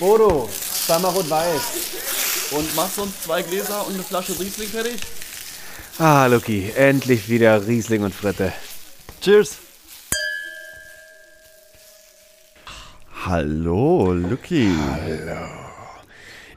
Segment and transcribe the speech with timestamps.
[0.00, 0.48] Bodo,
[0.86, 2.52] zweimal rot-weiß.
[2.52, 4.98] Und machst uns zwei Gläser und eine Flasche Riesling fertig?
[5.98, 8.52] Ah, Lucky, endlich wieder Riesling und Fritte.
[9.20, 9.58] Cheers.
[13.26, 14.72] Hallo, Lucky.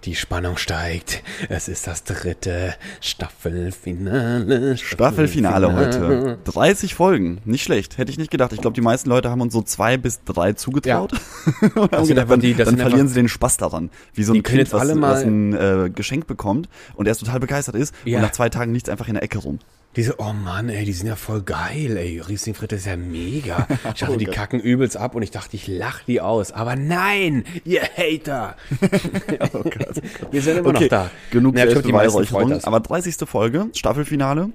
[0.05, 1.23] Die Spannung steigt.
[1.47, 4.77] Es ist das dritte Staffelfinale.
[4.77, 6.37] Staffelfinale heute.
[6.43, 7.39] 30 Folgen.
[7.45, 7.97] Nicht schlecht.
[7.97, 8.51] Hätte ich nicht gedacht.
[8.51, 11.13] Ich glaube, die meisten Leute haben uns so zwei bis drei zugetraut.
[11.75, 13.89] Und haben sind gedacht, dann, die- dann verlieren sie den Spaß daran.
[14.13, 17.95] Wie so ein Kind, was, was ein äh, Geschenk bekommt und erst total begeistert ist
[18.03, 18.17] Ja.
[18.17, 19.59] und nach zwei Tagen nichts einfach in der Ecke rum.
[19.95, 22.19] Diese, oh Mann, ey, die sind ja voll geil, ey.
[22.19, 23.67] Riesling Fritte ist ja mega.
[23.93, 26.51] Ich dachte, die kacken übelst ab und ich dachte, ich lach die aus.
[26.51, 28.55] Aber nein, ihr Hater.
[30.31, 31.11] Wir sind immer noch da.
[31.31, 32.63] genug Ja, ich glaub, die meisten freut Selbstbeweihräucherung.
[32.63, 33.15] Aber 30.
[33.29, 34.49] Folge, Staffelfinale.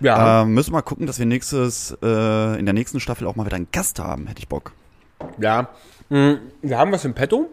[0.00, 0.42] Ja.
[0.42, 3.46] Ähm, müssen wir mal gucken, dass wir nächstes, äh, in der nächsten Staffel auch mal
[3.46, 4.26] wieder einen Gast haben.
[4.26, 4.72] Hätte ich Bock.
[5.38, 5.70] Ja,
[6.10, 7.50] mh, wir haben was im Petto.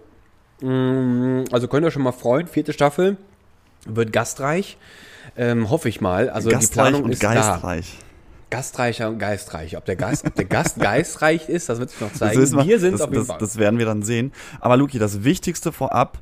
[0.61, 2.47] Mh, Also könnt ihr euch schon mal freuen.
[2.47, 3.17] Vierte Staffel
[3.85, 4.77] wird gastreich.
[5.35, 6.29] Ähm, hoffe ich mal.
[6.29, 7.33] Also die Gastreich Planung und ist da.
[7.33, 7.97] geistreich.
[8.49, 9.77] Gastreicher und geistreich.
[9.77, 12.41] Ob der Gast, ob der Gast geistreich ist, das wird sich noch Das, zeigen.
[12.41, 13.37] wissen wir, wir sind das, auf jeden das, Fall.
[13.39, 14.33] das werden wir dann sehen.
[14.59, 16.21] Aber Luki, das Wichtigste vorab,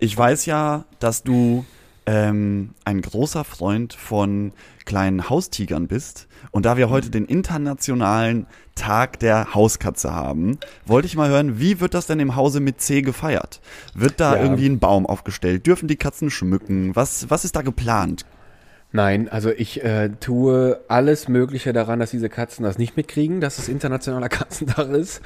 [0.00, 1.64] ich weiß ja, dass du
[2.06, 4.52] ähm, ein großer Freund von
[4.84, 6.26] kleinen Haustigern bist.
[6.50, 11.80] Und da wir heute den internationalen Tag der Hauskatze haben, wollte ich mal hören, wie
[11.80, 13.60] wird das denn im Hause mit C gefeiert?
[13.94, 14.42] Wird da Ja.
[14.42, 15.66] irgendwie ein Baum aufgestellt?
[15.66, 16.96] Dürfen die Katzen schmücken?
[16.96, 18.24] Was, was ist da geplant?
[18.92, 23.58] Nein, also ich äh, tue alles Mögliche daran, dass diese Katzen das nicht mitkriegen, dass
[23.58, 25.20] es internationaler Katzentag ist,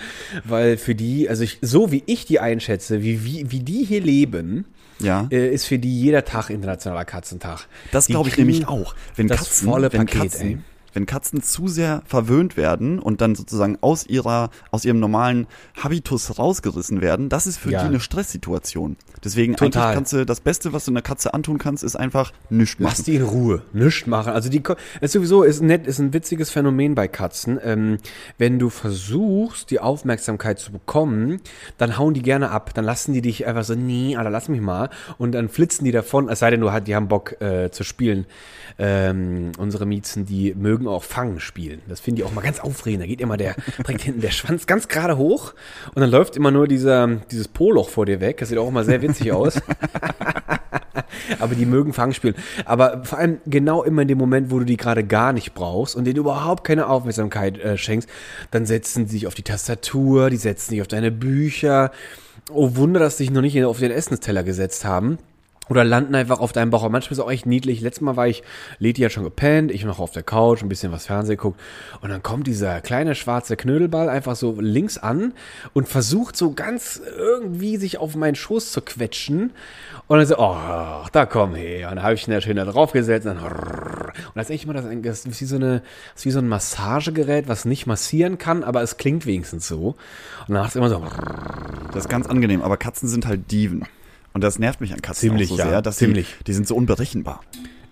[0.44, 4.02] weil für die, also ich, so wie ich die einschätze, wie, wie, wie die hier
[4.02, 4.66] leben,
[5.04, 5.28] Ja.
[5.30, 7.66] äh, ist für die jeder Tag internationaler Katzentag.
[7.92, 8.94] Das glaube ich nämlich auch.
[9.16, 10.58] Wenn das Katzen, volle wenn Paket, Katzen, ey.
[10.94, 15.46] Wenn Katzen zu sehr verwöhnt werden und dann sozusagen aus ihrer, aus ihrem normalen
[15.82, 17.80] Habitus rausgerissen werden, das ist für Ja.
[17.82, 18.96] die eine Stresssituation.
[19.22, 19.82] Deswegen Total.
[19.82, 22.92] eigentlich kannst du, das Beste, was du einer Katze antun kannst, ist einfach nichts Lass
[22.98, 23.04] machen.
[23.06, 24.32] die in Ruhe, nichts machen.
[24.32, 24.62] Also die
[25.00, 27.58] ist sowieso ist nett, ist ein witziges Phänomen bei Katzen.
[27.62, 27.98] Ähm,
[28.38, 31.40] wenn du versuchst, die Aufmerksamkeit zu bekommen,
[31.78, 32.72] dann hauen die gerne ab.
[32.74, 34.90] Dann lassen die dich einfach so, nee, Alter, lass mich mal.
[35.18, 36.28] Und dann flitzen die davon.
[36.28, 38.26] Es sei denn, du die haben Bock äh, zu spielen.
[38.78, 41.82] Ähm, unsere Miezen, die mögen auch Fangen spielen.
[41.88, 43.02] Das finde ich auch mal ganz aufregend.
[43.02, 45.54] Da geht immer der, bringt hinten der Schwanz ganz gerade hoch
[45.94, 48.38] und dann läuft immer nur dieser, dieses Poloch vor dir weg.
[48.38, 49.60] Das sieht auch immer sehr witzig aus.
[51.38, 52.34] Aber die mögen Fang spielen.
[52.64, 55.96] Aber vor allem genau immer in dem Moment, wo du die gerade gar nicht brauchst
[55.96, 58.08] und denen überhaupt keine Aufmerksamkeit äh, schenkst,
[58.50, 61.90] dann setzen sie sich auf die Tastatur, die setzen sich auf deine Bücher.
[62.50, 65.18] Oh Wunder, dass sie sich noch nicht auf den Essensteller gesetzt haben.
[65.68, 66.82] Oder landen einfach auf deinem Bauch.
[66.82, 67.80] Aber manchmal ist es auch echt niedlich.
[67.80, 68.42] Letztes Mal war ich,
[68.78, 71.60] Leti hat schon gepennt, ich noch auf der Couch, ein bisschen was Fernsehen guckt.
[72.00, 75.32] Und dann kommt dieser kleine schwarze Knödelball einfach so links an
[75.72, 79.52] und versucht so ganz irgendwie sich auf meinen Schoß zu quetschen.
[80.06, 81.88] Und dann so, oh, da komm her.
[81.88, 83.26] Und dann habe ich ihn da schön da draufgesetzt.
[83.26, 85.80] Und, dann, und das ist echt immer das, das ist wie so eine,
[86.12, 89.96] das ist wie so ein Massagegerät, was nicht massieren kann, aber es klingt wenigstens so.
[90.46, 91.02] Und dann macht es immer so,
[91.88, 93.86] Das ist ganz angenehm, aber Katzen sind halt Dieven.
[94.34, 96.34] Und das nervt mich an Katzen Ziemlich, so ja, sehr, dass ziemlich.
[96.40, 97.40] Die, die sind so unberechenbar.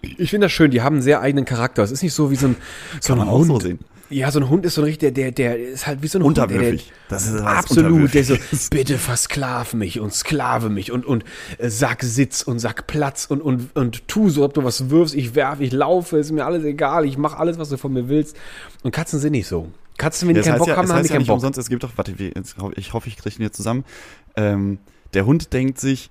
[0.03, 1.84] Ich finde das schön, die haben einen sehr eigenen Charakter.
[1.84, 2.56] Es ist nicht so wie so ein,
[3.00, 3.47] so ein Hund.
[3.47, 3.78] so sehen.
[4.10, 6.22] Ja, so ein Hund ist so ein richtig, der, der, ist halt wie so ein
[6.22, 6.82] Unterwürfig.
[6.82, 6.92] Hund.
[7.08, 8.36] Das Der, ist absolut, der so,
[8.70, 11.25] bitte versklav mich und sklave mich und, und
[11.58, 15.14] äh, sag Sitz und sag Platz und, und, und tu so, ob du was wirfst,
[15.14, 18.09] ich werfe, ich laufe, ist mir alles egal, ich mache alles, was du von mir
[18.09, 18.36] willst.
[18.82, 19.69] Und Katzen sind nicht so.
[19.97, 21.36] Katzen, wenn die Das keinen Bock ja, haben, haben die ja keinen nicht Bock.
[21.36, 22.12] umsonst, es gibt doch, warte,
[22.74, 23.84] ich hoffe, ich kriege ihn jetzt zusammen.
[24.36, 24.78] Ähm,
[25.14, 26.10] der Hund denkt sich,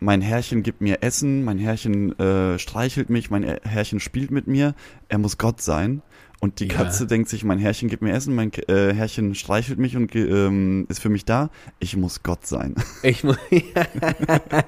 [0.00, 4.74] mein Herrchen gibt mir Essen, mein Herrchen äh, streichelt mich, mein Herrchen spielt mit mir,
[5.08, 6.02] er muss Gott sein.
[6.40, 6.74] Und die Ja.
[6.74, 10.86] Katze denkt sich, mein Herrchen gibt mir Essen, mein äh, Herrchen streichelt mich und ähm,
[10.88, 11.50] ist für mich da.
[11.80, 12.76] Ich muss Gott sein.
[13.02, 13.36] Ich muss,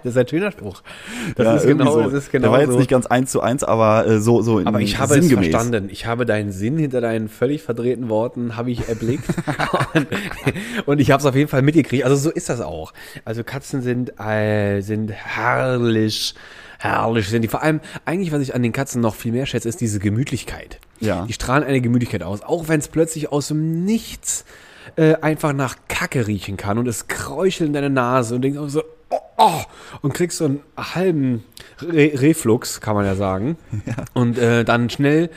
[0.03, 0.82] das ist ein schöner Spruch.
[1.36, 2.03] Das Ja, ist genau, so.
[2.03, 2.78] das ist Der genau war jetzt so.
[2.78, 5.50] nicht ganz eins zu eins, aber äh, so so in, Aber ich habe es sinngemäß.
[5.50, 5.88] verstanden.
[5.92, 9.25] Ich habe deinen Sinn hinter deinen völlig verdrehten Worten habe ich erblickt
[9.94, 10.06] und,
[10.86, 12.03] und ich habe es auf jeden Fall mitgekriegt.
[12.04, 12.92] Also so ist das auch.
[13.25, 16.34] Also Katzen sind äh, sind herrlich,
[16.80, 17.48] herrlich sind die.
[17.48, 20.80] Vor allem eigentlich, was ich an den Katzen noch viel mehr schätze, ist diese Gemütlichkeit.
[20.98, 21.24] Ja.
[21.27, 24.44] Die strahlen eine Gemütlichkeit aus, auch wenn es plötzlich aus dem Nichts
[24.97, 28.68] äh, einfach nach Kacke riechen kann und es kräuchelt in deine Nase und denkst auch
[28.68, 29.60] so, oh, oh,
[30.03, 31.44] und kriegst so einen halben
[31.80, 33.56] Re Reflux, kann man ja sagen.
[34.15, 35.30] Und äh, dann schnell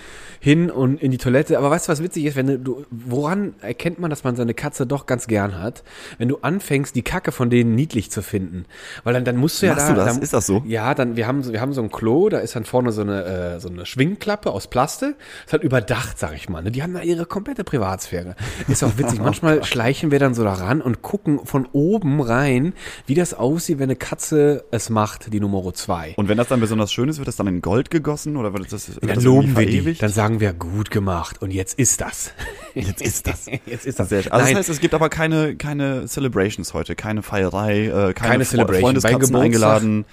[0.44, 1.58] hin und in die Toilette.
[1.58, 4.86] Aber weißt du, was witzig ist, wenn du, woran erkennt man, dass man seine Katze
[4.86, 5.84] doch ganz gern hat?
[6.18, 8.66] Wenn du anfängst, die Kacke von denen niedlich zu finden.
[9.06, 9.94] Weil dann, dann musst du ja Machst da.
[9.94, 10.14] du das?
[10.16, 10.62] Dann, Ist das so?
[10.68, 13.02] Ja, dann, wir haben, so- wir haben so ein Klo, da ist dann vorne so
[13.02, 13.24] eine,
[13.56, 15.16] äh, so eine Schwingklappe aus Plastik.
[15.46, 16.62] Ist halt überdacht, sag ich mal.
[16.62, 16.72] Ne?
[16.72, 18.36] Die haben da ihre komplette Privatsphäre.
[18.68, 19.20] Ist auch witzig.
[19.24, 22.74] Manchmal schleichen wir dann so da ran und gucken von oben rein,
[23.08, 26.14] wie das aussieht, wenn eine Katze es macht, die Nummer zwei.
[26.18, 28.74] Und wenn das dann besonders schön ist, wird das dann in Gold gegossen oder wird
[28.74, 29.94] das, wird dann das loben wir die.
[29.94, 31.42] Dann sagen wir, gut gemacht.
[31.42, 32.32] Und jetzt ist das.
[32.76, 33.46] Jetzt ist das.
[33.68, 34.10] Jetzt ist das.
[34.10, 34.34] Sehr.
[34.34, 38.46] Also das heißt, es gibt aber keine, keine Celebrations heute, keine Feierei, äh, keine, Keine
[38.46, 38.82] Celebration.
[39.00, 40.06] Freundeskatzen eingeladen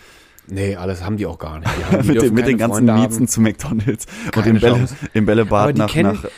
[0.51, 1.71] nee, alles haben die auch gar nicht.
[2.03, 3.29] Die mit, den, mit den ganzen Freunde Miezen haben.
[3.29, 4.07] zu McDonalds
[4.37, 6.31] und im, Bälle, im Bällebad Aber die nach, kennen, nach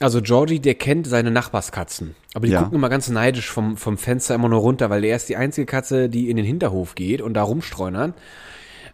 [0.00, 2.14] also Georgie, der kennt seine Nachbarskatzen.
[2.34, 2.62] Aber die Ja.
[2.62, 5.66] gucken immer ganz neidisch vom, vom Fenster immer nur runter, weil der ist die einzige
[5.66, 8.14] Katze, die in den Hinterhof geht und da rumstreunern.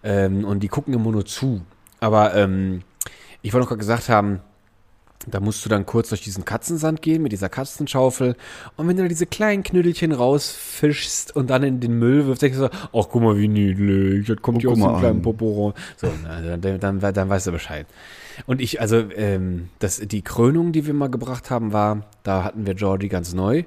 [0.03, 1.63] Ähm, und die gucken immer nur zu.
[2.01, 2.83] Aber ähm,
[3.43, 4.41] ich wollte noch gerade gesagt haben,
[5.27, 8.37] da musst du dann kurz durch diesen Katzensand gehen mit dieser Katzenschaufel.
[8.77, 12.59] Und wenn du da diese kleinen Knüdelchen rausfischst und dann in den Müll wirfst, denkst
[12.59, 15.23] du so, ach guck mal, wie niedlich, das kommt Oh, hier aus dem kleinen an.
[15.23, 15.75] Popo raus.
[15.97, 17.87] So, na, dann, dann, dann, dann weißt du Bescheid.
[18.47, 22.67] Und ich, also, ähm, das, die Krönung, die wir mal gebracht haben, war, da hatten
[22.67, 23.65] wir Georgie ganz neu.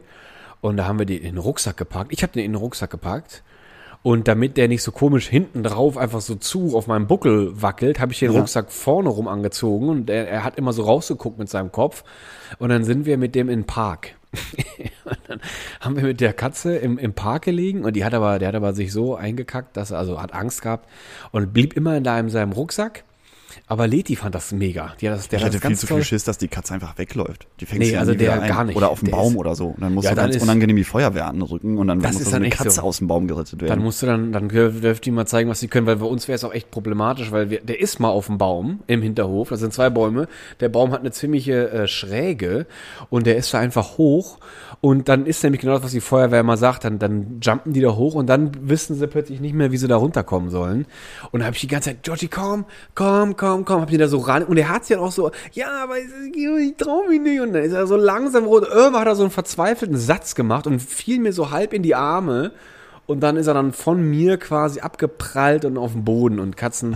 [0.61, 2.13] Und da haben wir die in den Rucksack gepackt.
[2.13, 3.43] Ich habe den in den Rucksack gepackt.
[4.01, 7.99] Und damit der nicht so komisch hinten drauf einfach so zu auf meinem Buckel wackelt,
[7.99, 8.39] habe ich den Ja.
[8.39, 12.03] Rucksack vorne rum angezogen und er, er hat immer so rausgeguckt mit seinem Kopf.
[12.59, 14.15] Und dann sind wir mit dem in den Park.
[15.05, 15.41] und dann
[15.81, 18.55] haben wir mit der Katze im, im Park gelegen und die hat aber, der hat
[18.55, 20.87] aber sich so eingekackt, dass er also hat Angst gehabt
[21.31, 23.03] und blieb immer da in seinem Rucksack.
[23.67, 24.93] Aber Leti fand das mega.
[25.01, 26.03] Die hat das, der ich hat hatte viel zu viel.
[26.03, 27.47] Schiss, dass die Katze einfach wegläuft.
[27.59, 28.75] Die fängt Nee, sich also der gar nicht.
[28.75, 29.67] Oder auf dem Baum ist- oder so.
[29.67, 32.23] Und dann muss Ja, so dann ganz unangenehm die Feuerwehr anrücken und dann Das muss
[32.25, 32.81] so dann eine Katze so.
[32.81, 33.69] aus dem Baum gerettet werden.
[33.69, 36.27] Dann musst du dann, dann dürft die mal zeigen, was sie können, weil bei uns
[36.27, 39.49] wäre es auch echt problematisch, weil wir, der ist mal auf dem Baum im Hinterhof,
[39.49, 40.27] das sind zwei Bäume,
[40.59, 42.65] der Baum hat eine ziemliche äh, Schräge
[43.09, 44.37] und der ist da einfach hoch
[44.81, 47.81] und dann ist nämlich genau das, was die Feuerwehr mal sagt, dann, dann jumpen die
[47.81, 50.85] da hoch und dann wissen sie plötzlich nicht mehr, wie sie da runterkommen sollen
[51.31, 52.65] und dann habe ich die ganze Zeit, Georgie, komm,
[52.95, 55.31] komm, komm, komm, hab ihn da so ran und er hat sich dann auch so,
[55.53, 59.07] ja, aber ich trau mich nicht und dann ist er so langsam rot, irgendwann hat
[59.07, 62.51] er so einen verzweifelten Satz gemacht und fiel mir so halb in die Arme
[63.07, 66.39] und dann ist er dann von mir quasi abgeprallt und auf dem Boden.
[66.39, 66.95] Und Katzen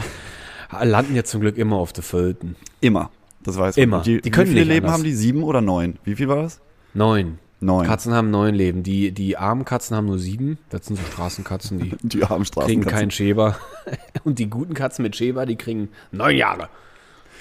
[0.82, 2.56] landen ja zum Glück immer auf der Föten.
[2.82, 3.10] Immer.
[3.44, 4.02] Das weiß Immer.
[4.02, 5.00] Die, Die können wie viele Leben anders.
[5.00, 5.14] haben die?
[5.14, 5.98] Sieben oder neun?
[6.04, 6.60] Wie viel war das?
[6.94, 7.40] Neun.
[7.64, 7.86] Neun.
[7.86, 8.84] Katzen haben neun Leben.
[8.84, 10.58] Die, die armen Katzen haben nur sieben.
[10.70, 12.92] Das sind so Straßenkatzen, die Die armen kriegen Straßenkatzen.
[13.00, 13.58] keinen Schäber.
[14.24, 16.70] Und die guten Katzen mit Schäber, die kriegen neun Jahre.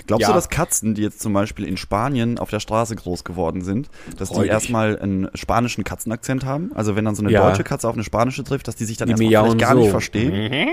[0.07, 0.29] Glaubst Ja.
[0.29, 3.89] du, dass Katzen, die jetzt zum Beispiel in Spanien auf der Straße groß geworden sind,
[4.19, 4.53] dass die Freudig.
[4.53, 6.71] erstmal einen spanischen Katzenakzent haben?
[6.75, 7.49] Also wenn dann so eine Ja.
[7.49, 9.81] deutsche Katze auf eine spanische trifft, dass die sich dann Die erstmal vielleicht gar so.
[9.81, 10.69] nicht verstehen?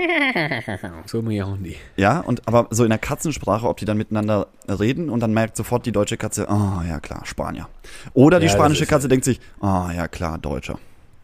[1.06, 1.76] So miauen die.
[1.96, 5.56] Ja, und aber so in der Katzensprache, ob die dann miteinander reden und dann merkt
[5.56, 7.68] sofort die deutsche Katze, ah ja klar, Spanier.
[8.14, 10.78] Oder die Ja, spanische Katze denkt sich, ah ja klar, Deutscher.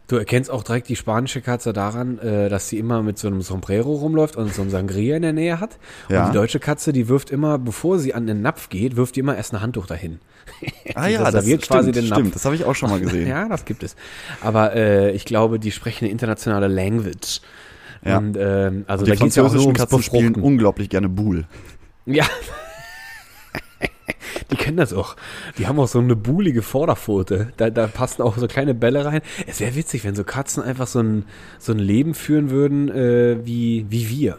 [0.09, 3.43] Du erkennst auch direkt die spanische Katze daran, äh, dass sie immer mit so einem
[3.43, 5.79] Sombrero rumläuft und so einem Sangria in der Nähe hat.
[6.09, 6.27] Ja.
[6.27, 9.21] Und die deutsche Katze, die wirft immer, bevor sie an den Napf geht, wirft die
[9.21, 10.21] immer erst ein Handtuch dahin.
[10.95, 12.19] Ah ja, das stimmt, quasi den Napf.
[12.21, 12.35] stimmt.
[12.37, 13.27] Das habe ich auch schon mal gesehen.
[13.29, 13.97] Ja, das gibt es.
[14.41, 17.41] Aber äh, ich glaube, die sprechen eine internationale Language.
[18.05, 18.19] Ja.
[18.19, 21.47] Und ähm, also die da geht's ja auch französischen Katzen spielen unglaublich gerne Buhl.
[22.05, 22.27] Ja.
[24.51, 25.17] Die kennen das auch.
[25.59, 27.53] Die haben auch so eine buhlige Vorderpfote.
[27.57, 29.21] Da, da passen auch so kleine Bälle rein.
[29.47, 31.25] Es wäre witzig, wenn so Katzen einfach so ein,
[31.59, 34.39] so ein Leben führen würden äh, wie, wie wir.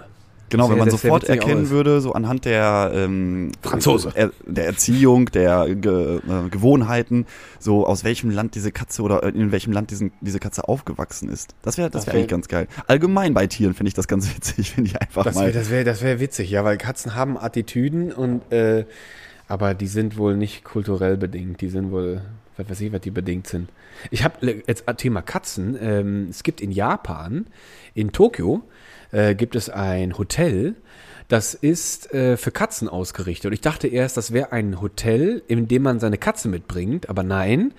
[0.50, 1.69] Genau, Das wenn man das sofort erkennen aus.
[1.71, 4.13] würde, so anhand der ähm, Franzose.
[4.15, 7.25] Er, der Erziehung, der Ge, äh, Gewohnheiten,
[7.60, 11.27] so aus welchem Land diese Katze oder äh, in welchem Land diesen, diese Katze aufgewachsen
[11.27, 11.53] ist.
[11.63, 12.69] Das wäre das Das wär wär- eigentlich ganz geil.
[12.88, 15.48] Allgemein bei Tieren finde ich das ganz witzig, finde ich einfach Das mal.
[15.48, 18.86] wäre das wär, das wär witzig, ja, weil Katzen haben Attitüden und äh,
[19.48, 21.62] aber die sind wohl nicht kulturell bedingt.
[21.62, 22.22] Die sind wohl,
[22.58, 23.70] was weiß ich, was die bedingt sind.
[24.12, 25.77] Ich habe jetzt Thema Katzen.
[25.80, 27.48] Ähm, es gibt in Japan,
[27.94, 28.63] in Tokio,
[29.12, 30.75] äh, gibt es ein Hotel,
[31.27, 33.48] das ist äh, für Katzen ausgerichtet.
[33.48, 37.10] Und ich dachte erst, das wäre ein Hotel, in dem man seine Katze mitbringt.
[37.10, 37.74] Aber nein,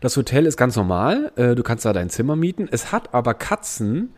[0.00, 1.30] das Hotel ist ganz normal.
[1.36, 2.66] Äh, du kannst da dein Zimmer mieten.
[2.70, 4.14] Es hat aber Katzen.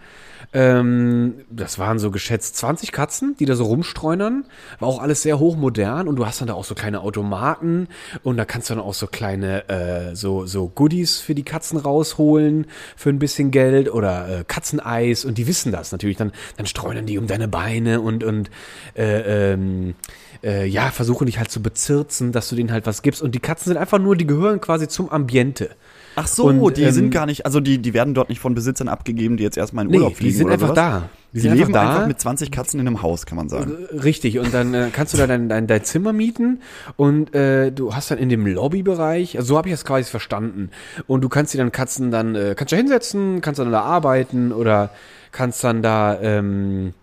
[0.53, 4.45] Ähm, das waren so geschätzt 20 Katzen, die da so rumstreunern.
[4.79, 7.88] War auch alles sehr hochmodern und du hast dann da auch so kleine Automaten
[8.23, 11.79] und da kannst du dann auch so kleine äh, so so Goodies für die Katzen
[11.79, 16.17] rausholen für ein bisschen Geld oder äh, Katzeneis und die wissen das natürlich.
[16.17, 18.50] Dann dann streunern die um deine Beine und und
[18.95, 19.95] äh, ähm,
[20.43, 23.41] äh, ja versuchen dich halt zu bezirzen, dass du denen halt was gibst und die
[23.41, 25.71] Katzen sind einfach nur, die gehören quasi zum Ambiente.
[26.19, 28.55] Ach so, Und, die ähm, sind gar nicht, also die, die werden dort nicht von
[28.55, 30.77] Besitzern abgegeben, die jetzt erstmal in Nee, Urlaub die fliegen sind oder einfach sowas?
[30.77, 31.09] da.
[31.35, 31.81] Die, sind einfach leben da.
[31.91, 33.73] einfach mit 20 Katzen in einem Haus, kann man sagen.
[33.93, 36.63] Richtig, und dann äh, kannst du da dein, dein, dein Zimmer mieten
[36.97, 40.71] und äh, du hast dann in dem Lobbybereich, also so habe ich das quasi verstanden.
[41.07, 44.53] Und du kannst dir dann Katzen dann, äh, kannst da hinsetzen, kannst dann da arbeiten
[44.53, 44.91] oder
[45.33, 46.95] kannst dann da, ähm,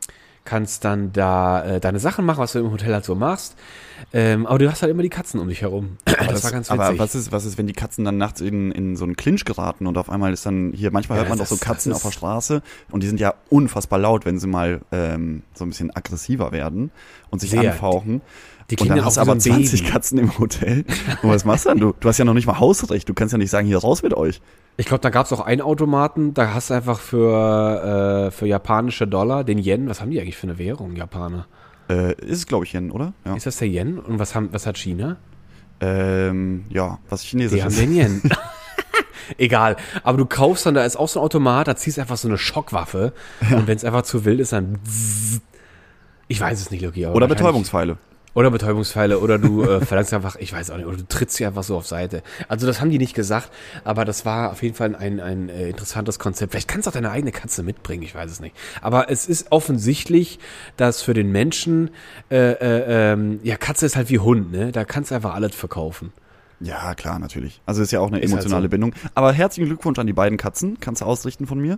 [0.45, 3.55] kannst dann da äh, deine Sachen machen, was du im Hotel halt so machst.
[4.11, 5.97] Ähm, aber du hast halt immer die Katzen um dich herum.
[6.05, 6.81] Aber das, war ganz witzig.
[6.81, 9.45] Aber was ist, was ist, wenn die Katzen dann nachts in, in so einen Clinch
[9.45, 12.03] geraten und auf einmal ist dann hier, manchmal Ja, hört man doch so Katzen auf
[12.03, 15.95] der Straße und die sind ja unfassbar laut, wenn sie mal ähm, so ein bisschen
[15.95, 16.91] aggressiver werden
[17.29, 17.71] und sich Sehr.
[17.71, 18.21] anfauchen.
[18.69, 19.91] Die und dann hast du so aber ein 20 Baby.
[19.91, 20.85] Katzen im Hotel.
[21.21, 21.79] Und was machst du dann?
[21.79, 23.09] Du, du hast ja noch nicht mal Hausrecht.
[23.09, 24.41] Du kannst ja nicht sagen, hier raus mit euch.
[24.77, 28.47] Ich glaube, da gab es auch einen Automaten, da hast du einfach für, äh, für
[28.47, 31.45] japanische Dollar den Yen, was haben die eigentlich für eine Währung, Japaner?
[31.93, 33.13] Äh, ist es, glaube ich, Yen, oder?
[33.25, 33.35] Ja.
[33.35, 33.99] Ist das der Yen?
[33.99, 35.17] Und was, haben, was hat China?
[35.79, 38.21] Ähm, ja, was Chinesisch Die haben den Yen.
[39.37, 42.17] Egal, aber du kaufst dann, da ist auch so ein Automat, da ziehst du einfach
[42.17, 43.13] so eine Schockwaffe
[43.51, 44.79] und wenn es einfach zu wild ist, dann
[46.27, 47.05] ich weiß es nicht, Loki.
[47.05, 47.97] Oder Betäubungspfeile.
[48.35, 51.45] Oder Betäubungspfeile oder du äh, verlangst einfach, ich weiß auch nicht, oder du trittst sie
[51.45, 52.23] einfach so auf Seite.
[52.47, 53.51] Also das haben die nicht gesagt,
[53.83, 56.51] aber das war auf jeden Fall ein, ein äh, interessantes Konzept.
[56.51, 58.55] Vielleicht kannst du auch deine eigene Katze mitbringen, ich weiß es nicht.
[58.81, 60.39] Aber es ist offensichtlich,
[60.77, 61.91] dass für den Menschen,
[62.31, 64.71] äh, äh, ähm, ja, Katze ist halt wie Hund, ne?
[64.71, 66.11] Da kannst du einfach alles verkaufen.
[66.63, 67.61] Ja, klar, natürlich.
[67.65, 68.69] Also ist ja auch eine Ist halt emotionale so.
[68.69, 68.93] Bindung.
[69.15, 70.77] Aber herzlichen Glückwunsch an die beiden Katzen.
[70.79, 71.77] Kannst du ausrichten von mir.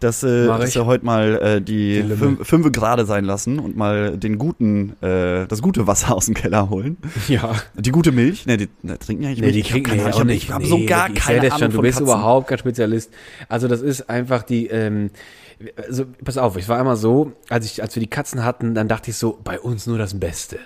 [0.00, 4.18] Dass, äh, dass wir heute mal äh, die Die fünf, gerade sein lassen und mal
[4.18, 6.98] den guten, äh, das gute Wasser aus dem Keller holen.
[7.28, 7.54] Ja.
[7.76, 8.44] Die gute Milch.
[8.44, 9.54] Ne, die ne, trinken ja nicht Nee, Milch.
[9.54, 10.42] die Ich hab kriegen keine nee, ich nicht.
[10.44, 12.12] Ich habe Nee, so gar keine Ahnung schon, Du bist Katzen.
[12.14, 13.10] überhaupt kein Spezialist.
[13.48, 15.10] Also das ist einfach die, ähm,
[15.76, 18.88] also pass auf, ich war immer so, als ich, als wir die Katzen hatten, dann
[18.88, 20.58] dachte ich so, bei uns nur das Beste.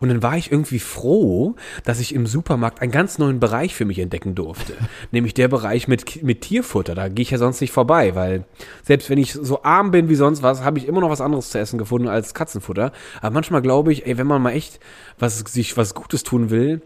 [0.00, 1.54] Und dann war ich irgendwie froh,
[1.84, 4.72] dass ich im Supermarkt einen ganz neuen Bereich für mich entdecken durfte.
[5.12, 6.94] Nämlich der Bereich mit, mit Tierfutter.
[6.94, 8.44] Da gehe ich ja sonst nicht vorbei, weil
[8.82, 11.50] selbst wenn ich so arm bin wie sonst was, habe ich immer noch was anderes
[11.50, 12.92] zu essen gefunden als Katzenfutter.
[13.20, 14.80] Aber manchmal glaube ich, ey, wenn man mal echt
[15.18, 16.82] was, sich was Gutes tun will,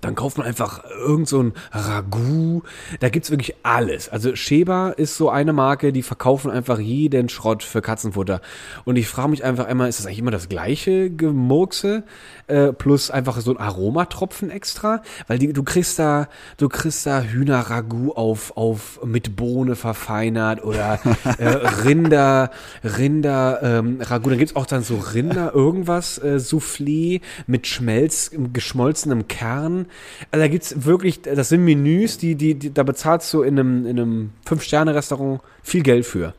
[0.00, 2.62] dann kauft man einfach irgend so ein Ragout.
[3.00, 4.08] Da gibt's wirklich alles.
[4.08, 8.40] Also Sheba ist so eine Marke, die verkaufen einfach jeden Schrott für Katzenfutter.
[8.84, 12.04] Und ich frage mich einfach immer, ist das eigentlich immer das gleiche Gemurkse
[12.46, 15.02] äh, plus einfach so ein Aromatropfen extra?
[15.26, 21.00] Weil die, du kriegst da, du kriegst da Hühnerragout auf, auf mit Bohne verfeinert oder
[21.38, 21.44] äh,
[21.84, 22.50] Rinder,
[22.82, 24.30] Rinder ähm, Ragout.
[24.30, 29.81] Dann gibt's auch dann so Rinder irgendwas äh, Soufflé mit Schmelz, geschmolzenem Kern.
[30.30, 33.86] Also da gibt's wirklich, das sind Menüs, die, die, die da bezahlst du in einem,
[33.86, 36.34] in einem Fünf-Sterne-Restaurant viel Geld für.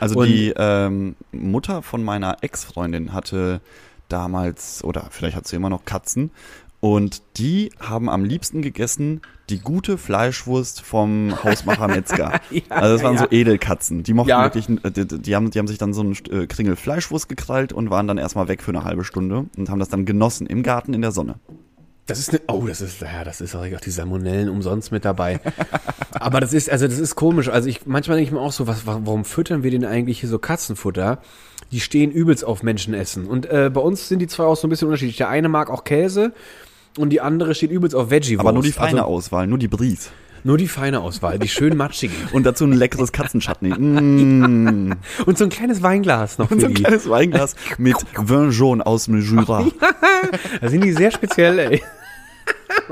[0.00, 3.60] Also Und- die ähm, Mutter von meiner Ex-Freundin hatte
[4.08, 6.30] damals, oder vielleicht hat sie immer noch Katzen,
[6.80, 12.40] und die haben am liebsten gegessen die gute Fleischwurst vom Hausmacher Metzger.
[12.50, 13.20] Ja, also das waren ja.
[13.20, 14.02] so Edelkatzen.
[14.02, 14.42] Die mochten Ja.
[14.44, 17.72] wirklich, äh, die, die, haben, die haben sich dann so einen äh, Kringel Fleischwurst gekrallt
[17.72, 20.62] und waren dann erstmal weg für eine halbe Stunde und haben das dann genossen im
[20.62, 21.36] Garten in der Sonne.
[22.06, 25.40] Das ist eine, oh, das ist, ja, das ist auch die Salmonellen umsonst mit dabei.
[26.12, 27.48] Aber das ist, also das ist komisch.
[27.48, 30.28] Also ich, manchmal denke ich mir auch so, was, warum füttern wir denn eigentlich hier
[30.28, 31.22] so Katzenfutter?
[31.72, 33.26] Die stehen übelst auf Menschenessen.
[33.26, 35.16] Und äh, bei uns sind die zwei auch so ein bisschen unterschiedlich.
[35.16, 36.34] Der eine mag auch Käse
[36.98, 38.40] und die andere steht übelst auf Veggie-Wurst.
[38.40, 40.10] Aber nur die feine also, Auswahl, nur die Bries.
[40.46, 42.14] Nur die feine Auswahl, die schön matschigen.
[42.32, 43.74] Und dazu ein leckeres Katzenchutney.
[43.84, 44.92] Mm.
[45.26, 46.82] Und so ein kleines Weinglas noch für Und so ein die.
[46.82, 49.66] kleines Weinglas mit Vin jaune aus dem Jura.
[50.60, 51.82] Da sind die sehr speziell, ey.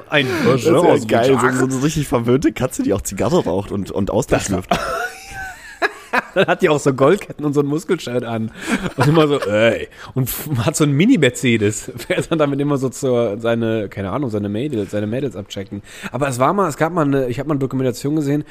[0.09, 3.71] Ein Das ist ja geil, so, so eine richtig verwöhnte Katze, die auch Zigarre raucht
[3.73, 4.49] und, und Austausch.
[6.35, 8.51] Dann hat die auch so Goldketten und so ein Muskelshirt an.
[8.97, 9.89] Und immer so, ey.
[10.15, 11.93] Und hat so ein Mini-Mercedes.
[11.97, 15.83] Fährt dann damit immer so zur, seine, keine Ahnung, seine Mädels, seine Mädels abchecken.
[16.11, 18.45] Aber es war mal, es gab mal eine, ich habe mal eine Dokumentation gesehen,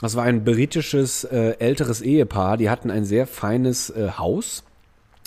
[0.00, 4.64] das war ein britisches äh, älteres Ehepaar, die hatten ein sehr feines äh, Haus.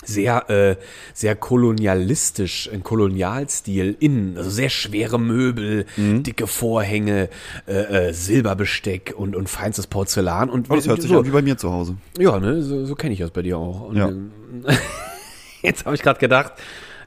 [0.04, 0.76] Sehr, äh,
[1.12, 6.22] sehr kolonialistisch, ein Kolonialstil innen, also sehr schwere Möbel, Mhm.
[6.22, 7.28] dicke Vorhänge,
[7.66, 10.50] äh, äh, Silberbesteck und, und feinstes Porzellan.
[10.50, 11.96] Und Oh, das hört sich so, an wie bei mir zu Hause.
[12.18, 13.82] ja, ne, so, so kenne ich das bei dir auch.
[13.88, 14.08] Und, Ja.
[14.08, 14.30] ähm,
[15.62, 16.52] jetzt habe ich gerade gedacht,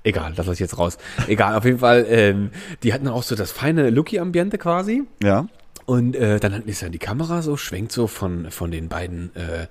[0.03, 0.97] egal, das lasse ich jetzt raus.
[1.27, 2.49] Egal, auf jeden Fall, ähm,
[2.83, 5.03] die hatten auch so das feine Lucky-Ambiente quasi.
[5.21, 5.47] Ja.
[5.87, 9.67] Und äh, dann ist dann die Kamera so, schwenkt so von, von den beiden äh,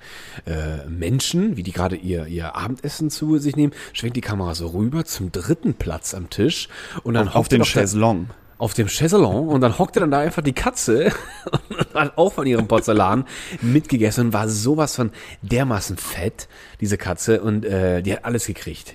[0.50, 4.68] äh, Menschen, wie die gerade ihr, ihr Abendessen zu sich nehmen, schwenkt die Kamera so
[4.68, 6.70] rüber zum dritten Platz am Tisch.
[7.02, 8.30] Und dann Auf, auf den Chaiselong.
[8.56, 11.12] auf dem Chaiselon und dann hockte dann da einfach die Katze
[11.68, 13.26] und hat auch von ihrem Porzellan
[13.60, 15.10] mitgegessen und war sowas von
[15.42, 16.48] dermaßen fett,
[16.80, 18.94] diese Katze, und äh, die hat alles gekriegt.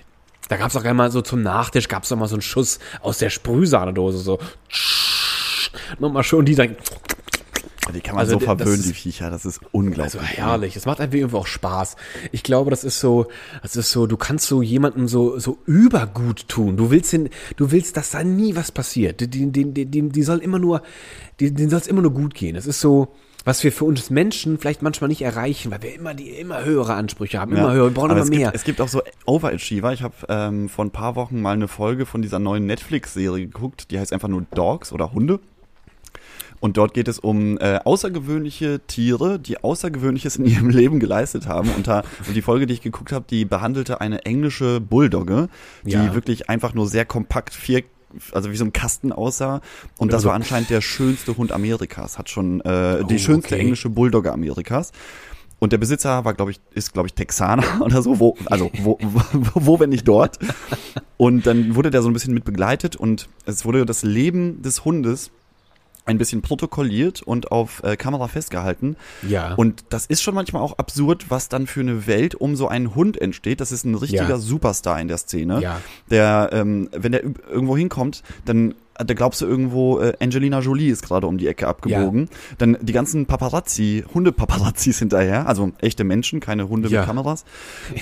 [0.49, 3.29] Da gab's auch einmal so zum Nachtisch, gab's noch mal so einen Schuss aus der
[3.29, 4.39] Sprühsahnedose, so
[5.99, 6.75] nochmal schon die dann
[7.93, 9.29] Die kann man Also, so verwöhnen, die Viecher.
[9.29, 10.15] Das ist unglaublich.
[10.15, 10.75] Also herrlich.
[10.75, 11.95] Es macht einfach irgendwie auch Spaß.
[12.31, 13.27] Ich glaube, das ist so,
[13.61, 16.77] das ist so, du kannst so jemandem so, so übergut tun.
[16.77, 19.19] Du willst den, du willst, dass da nie was passiert.
[19.19, 20.81] Die, die, die, die, die soll immer nur,
[21.39, 22.55] denen soll es immer nur gut gehen.
[22.55, 23.09] Das ist so,
[23.43, 26.93] was wir für uns Menschen vielleicht manchmal nicht erreichen, weil wir immer die, immer höhere
[26.93, 28.51] Ansprüche haben, immer höher, wir brauchen Aber immer es mehr.
[28.51, 29.93] Gibt, es gibt auch so Overachiever.
[29.93, 33.89] Ich habe ähm, vor ein paar Wochen mal eine Folge von dieser neuen Netflix-Serie geguckt,
[33.89, 35.39] die heißt einfach nur Dogs oder Hunde.
[36.61, 41.69] Und dort geht es um äh, außergewöhnliche Tiere, die Außergewöhnliches in ihrem Leben geleistet haben.
[41.71, 45.49] Und, da, und die Folge, die ich geguckt habe, die behandelte eine englische Bulldogge,
[45.83, 46.13] die Ja.
[46.13, 47.83] wirklich einfach nur sehr kompakt vier
[48.33, 49.61] also wie so ein Kasten aussah.
[49.97, 52.17] Und das Also- war anscheinend der schönste Hund Amerikas.
[52.19, 53.61] Hat schon äh, die Oh, schönste okay.
[53.63, 54.91] englische Bulldogge Amerikas.
[55.59, 58.97] Und der Besitzer war, glaube ich, ist, glaube ich, Texaner oder so, wo, also wo,
[59.01, 59.21] wo,
[59.55, 60.39] wo, wenn nicht dort.
[61.17, 64.83] Und dann wurde der so ein bisschen mit begleitet und es wurde das Leben des
[64.83, 65.31] Hundes
[66.11, 68.95] ein bisschen protokolliert und auf äh, Kamera festgehalten.
[69.27, 69.53] Ja.
[69.55, 72.93] Und das ist schon manchmal auch absurd, was dann für eine Welt um so einen
[72.95, 73.59] Hund entsteht.
[73.61, 74.37] Das ist ein richtiger Ja.
[74.37, 75.61] Superstar in der Szene.
[75.61, 75.81] Ja.
[76.09, 81.01] Der, ähm, wenn der irgendwo hinkommt, dann da glaubst du irgendwo, äh, Angelina Jolie ist
[81.01, 82.29] gerade um die Ecke abgebogen.
[82.59, 86.99] Dann die ganzen Paparazzi, Hunde-Paparazzis hinterher, also echte Menschen, keine Hunde Ja.
[86.99, 87.45] mit Kameras.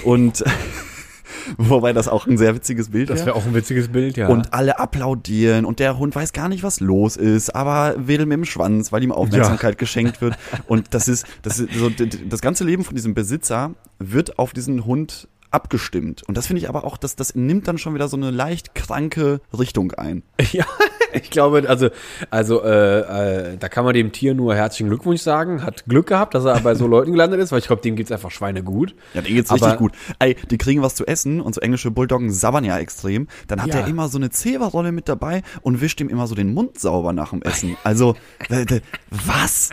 [0.04, 0.44] Und
[1.58, 3.36] wobei das auch ein sehr witziges Bild das wäre.
[3.36, 4.28] auch ein witziges Bild, ja.
[4.28, 8.38] Und alle applaudieren und der Hund weiß gar nicht, was los ist, aber wedelt mit
[8.38, 10.38] dem Schwanz, weil ihm Aufmerksamkeit geschenkt wird.
[10.68, 14.86] Und das ist, das ist so, das ganze Leben von diesem Besitzer wird auf diesen
[14.86, 16.24] Hund abgestimmt.
[16.28, 18.76] Und das finde ich aber auch, dass das nimmt dann schon wieder so eine leicht
[18.76, 20.24] kranke Richtung ein.
[20.52, 20.66] Ja,
[21.14, 21.90] ich glaube, also,
[22.30, 25.64] also äh, äh, da kann man dem Tier nur herzlichen Glückwunsch sagen.
[25.64, 28.12] Hat Glück gehabt, dass er bei so Leuten gelandet ist, weil ich glaube, dem geht's
[28.12, 28.96] einfach Schweine gut.
[29.14, 29.92] Ja, denen geht's Aber- richtig gut.
[30.20, 33.28] Ey, die kriegen was zu essen und so englische Bulldoggen sabbern ja extrem.
[33.48, 33.82] Dann hat Ja.
[33.82, 37.14] er immer so eine Zeberrolle mit dabei und wischt ihm immer so den Mund sauber
[37.14, 37.78] nach dem Essen.
[37.84, 38.16] Also,
[39.10, 39.70] was?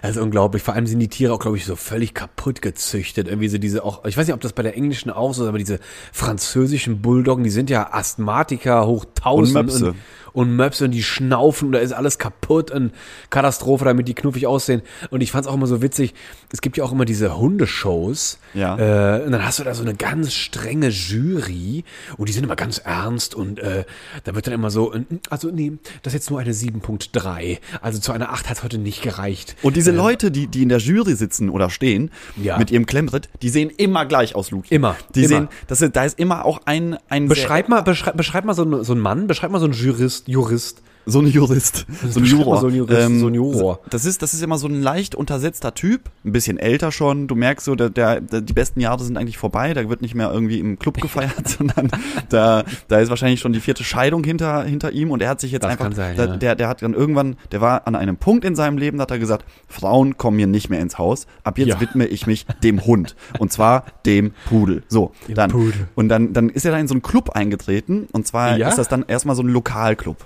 [0.00, 0.62] Also unglaublich.
[0.62, 3.26] Vor allem sind die Tiere auch, glaube ich, so völlig kaputt gezüchtet.
[3.26, 5.48] Irgendwie so diese auch, ich weiß nicht, ob das bei der englischen auch so ist,
[5.48, 5.80] aber diese
[6.12, 9.56] französischen Bulldoggen, die sind ja Asthmatiker hoch tausend.
[9.56, 9.86] Und Möpse.
[9.88, 9.96] Und,
[10.38, 12.92] und Möpse und die schnaufen und da ist alles kaputt und
[13.30, 14.82] Katastrophe, damit die knuffig aussehen.
[15.10, 16.14] Und ich fand es auch immer so witzig,
[16.52, 18.38] es gibt ja auch immer diese Hundeshows.
[18.54, 18.76] Ja.
[19.18, 21.82] Äh, und dann hast du da so eine ganz strenge Jury
[22.16, 23.84] und die sind immer ganz ernst und äh,
[24.22, 27.58] da wird dann immer so, äh, also nee, das ist jetzt nur eine 7.3.
[27.80, 29.56] Also zu einer 8 hat heute nicht gereicht.
[29.62, 32.58] Und diese Leute, die, die in der Jury sitzen oder stehen, Ja.
[32.58, 34.72] mit ihrem Klemmbrett, die sehen immer gleich aus, Luki.
[34.74, 35.28] Immer, Die immer.
[35.28, 38.84] sehen, das da ist immer auch ein, ein Beschreib mal, beschreib, beschreib mal so, einen-
[38.84, 40.82] so einen Mann, beschreib mal so einen Jurist, Jurist.
[41.08, 42.56] So ein Jurist, so ein Juror.
[42.56, 43.80] Ähm, so einen Jurist, so ein Juror.
[43.90, 47.26] Das ist, das ist immer so ein leicht untersetzter Typ, ein bisschen älter schon.
[47.28, 49.72] Du merkst so, der, der, die besten Jahre sind eigentlich vorbei.
[49.74, 51.90] Da wird nicht mehr irgendwie im Club gefeiert, sondern
[52.28, 55.50] da, da ist wahrscheinlich schon die vierte Scheidung hinter, hinter ihm und er hat sich
[55.52, 56.36] jetzt Das einfach, sein, da, ja.
[56.36, 59.10] der, der hat dann irgendwann, der war an einem Punkt in seinem Leben, da hat
[59.10, 61.26] er gesagt, Frauen kommen mir nicht mehr ins Haus.
[61.44, 61.80] Ab jetzt Ja.
[61.80, 63.16] widme ich mich dem Hund.
[63.38, 64.82] Und zwar dem Pudel.
[64.88, 65.50] So, dann.
[65.50, 65.88] Pudel.
[65.94, 68.68] Und dann, dann ist er da in so einen Club eingetreten und zwar Ja?
[68.68, 70.16] ist das dann erstmal so ein Lokalclub.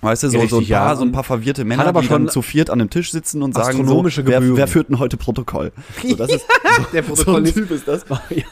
[0.00, 0.96] Weißt du, so, so, ein Richtig, paar, ja.
[0.96, 3.42] so ein paar verwirrte Männer, aber die schon dann zu viert an einem Tisch sitzen
[3.42, 5.72] und sagen so, wer, wer führt denn heute Protokoll?
[6.02, 7.54] So, das ist, so, Der so Protokollist.
[7.54, 8.04] Typ ist das.
[8.30, 8.44] ja.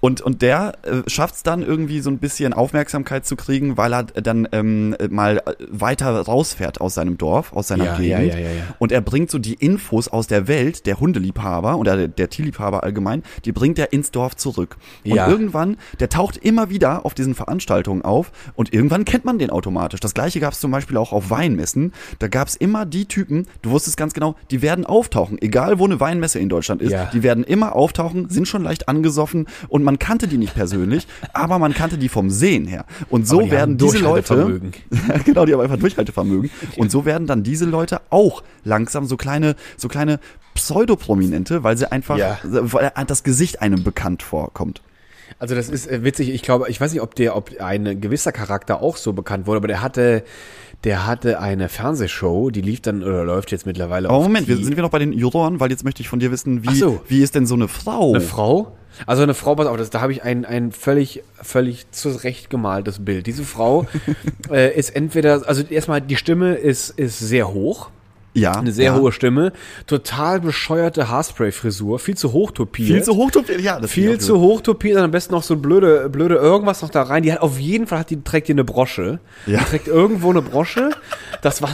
[0.00, 3.92] Und, und der äh, schafft es dann irgendwie so ein bisschen Aufmerksamkeit zu kriegen, weil
[3.94, 8.32] er dann ähm, mal weiter rausfährt aus seinem Dorf, aus seiner Ja, Gegend.
[8.34, 8.62] ja, ja, ja, ja.
[8.78, 12.82] Und er bringt so die Infos aus der Welt, der Hundeliebhaber oder der, der Tierliebhaber
[12.84, 14.76] allgemein, die bringt er ins Dorf zurück.
[15.04, 19.50] Und irgendwann, der taucht immer wieder auf diesen Veranstaltungen auf und irgendwann kennt man den
[19.50, 20.00] automatisch.
[20.00, 21.92] Das gleiche gab es zum Beispiel auch auf Weinmessen.
[22.18, 25.84] Da gab es immer die Typen, du wusstest ganz genau, die werden auftauchen, egal wo
[25.86, 29.98] eine Weinmesse in Deutschland ist, die werden immer auftauchen, sind schon leicht angesoffen und man
[29.98, 32.84] kannte die nicht persönlich, aber man kannte die vom Sehen her.
[33.08, 34.60] Und so die werden diese Leute,
[35.24, 36.50] genau, die haben einfach Durchhaltevermögen.
[36.76, 40.20] Und so werden dann diese Leute auch langsam so kleine, so kleine
[40.54, 42.38] Pseudoprominente, weil sie einfach, Ja.
[42.42, 44.82] weil das Gesicht einem bekannt vorkommt.
[45.38, 46.30] Also das ist äh, witzig.
[46.30, 49.58] Ich glaube, ich weiß nicht, ob der, ob ein gewisser Charakter auch so bekannt wurde,
[49.58, 50.22] aber der hatte,
[50.84, 54.08] der hatte eine Fernsehshow, die lief dann oder läuft jetzt mittlerweile.
[54.08, 56.08] Aber auf Moment, wir, Ki- sind wir noch bei den Juroren, weil jetzt möchte ich
[56.08, 57.00] von dir wissen, wie, so.
[57.08, 58.10] wie ist denn so eine Frau?
[58.14, 58.76] eine Frau.
[59.04, 63.04] Also eine Frau, pass auf, das, da habe ich ein, ein völlig, völlig zurecht gemaltes
[63.04, 63.26] Bild.
[63.26, 63.86] Diese Frau
[64.50, 67.90] äh, ist entweder, also erstmal die Stimme ist, ist sehr hoch.
[68.36, 68.98] Ja, Eine sehr ja.
[68.98, 69.52] hohe Stimme,
[69.86, 72.88] total bescheuerte Haarspray-Frisur, viel zu hoch topiert.
[72.88, 75.62] Viel zu hoch, ja, das Viel zu hoch topiert, dann am besten noch so ein
[75.62, 77.22] blöde, blöde irgendwas noch da rein.
[77.22, 79.20] Die hat auf jeden Fall hat die trägt die eine Brosche.
[79.46, 79.60] Ja.
[79.60, 80.90] Die trägt irgendwo eine Brosche.
[81.42, 81.70] Das war,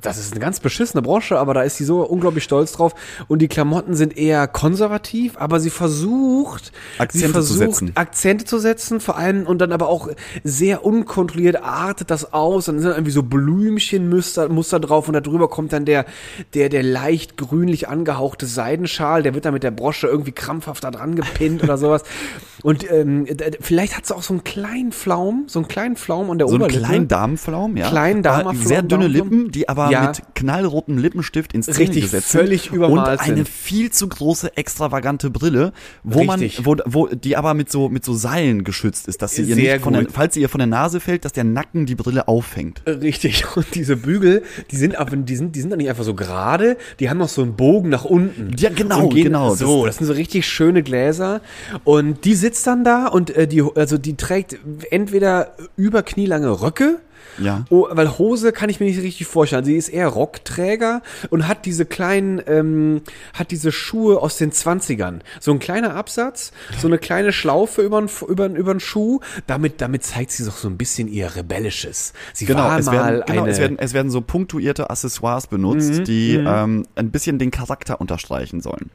[0.00, 2.94] das ist eine ganz beschissene Brosche, aber da ist sie so unglaublich stolz drauf.
[3.28, 7.92] Und die Klamotten sind eher konservativ, aber sie versucht, Akzente sie zu versucht, setzen.
[7.94, 10.08] Akzente zu setzen, vor allem und dann aber auch
[10.42, 12.66] sehr unkontrolliert artet das aus.
[12.66, 16.06] Dann sind irgendwie so Blümchenmuster Muster drauf und darüber kommt dann der der,
[16.54, 20.90] der, der leicht grünlich angehauchte Seidenschal, der wird da mit der Brosche irgendwie krampfhaft da
[20.90, 22.02] dran gepinnt oder sowas.
[22.62, 23.26] Und ähm,
[23.60, 26.54] vielleicht hat sie auch so einen kleinen Flaum, so einen kleinen Flaum an der So
[26.54, 26.86] einen Oberlippe.
[26.86, 27.88] kleinen Damenflaum, ja.
[27.90, 29.06] Kleinen Damenflaum, Sehr dünne.
[29.06, 30.06] Lippen, die aber Ja.
[30.08, 32.78] mit knallrotem Lippenstift ins Szene Richtig, gesetzt völlig sind.
[32.82, 33.48] Und eine sind.
[33.48, 35.72] viel zu große, extravagante Brille,
[36.04, 36.64] wo Richtig.
[36.64, 39.56] man, wo, wo, die aber mit so, mit so Seilen geschützt ist, dass sie ihr
[39.56, 41.94] Sehr nicht von der, falls sie ihr von der Nase fällt, dass der Nacken die
[41.94, 42.82] Brille auffängt.
[42.86, 43.44] Richtig.
[43.56, 46.76] Und diese Bügel, die sind aber, die sind, die sind dann nicht einfach so gerade,
[47.00, 48.50] die haben noch so einen Bogen nach unten.
[48.58, 49.54] Ja, genau, genau.
[49.54, 51.40] So, Das- das, sind so richtig schöne Gläser.
[51.84, 54.56] Und die sitzt dann da und äh, die, also die trägt
[54.90, 56.98] entweder über knielange Röcke.
[57.38, 57.64] Ja.
[57.70, 59.64] Oh, weil Hose kann ich mir nicht richtig vorstellen.
[59.64, 65.20] Sie ist eher Rockträger und hat diese kleinen, ähm, hat diese Schuhe aus den 20ern.
[65.40, 69.20] So ein kleiner Absatz, so eine kleine Schlaufe über über über Schuh.
[69.46, 72.12] Damit, damit zeigt sie doch so ein bisschen ihr Rebellisches.
[72.32, 75.46] Sie Genau, war es mal werden, genau eine, es, werden, es werden so punktuierte Accessoires
[75.46, 78.90] benutzt, die ähm, ein bisschen den Charakter unterstreichen sollen.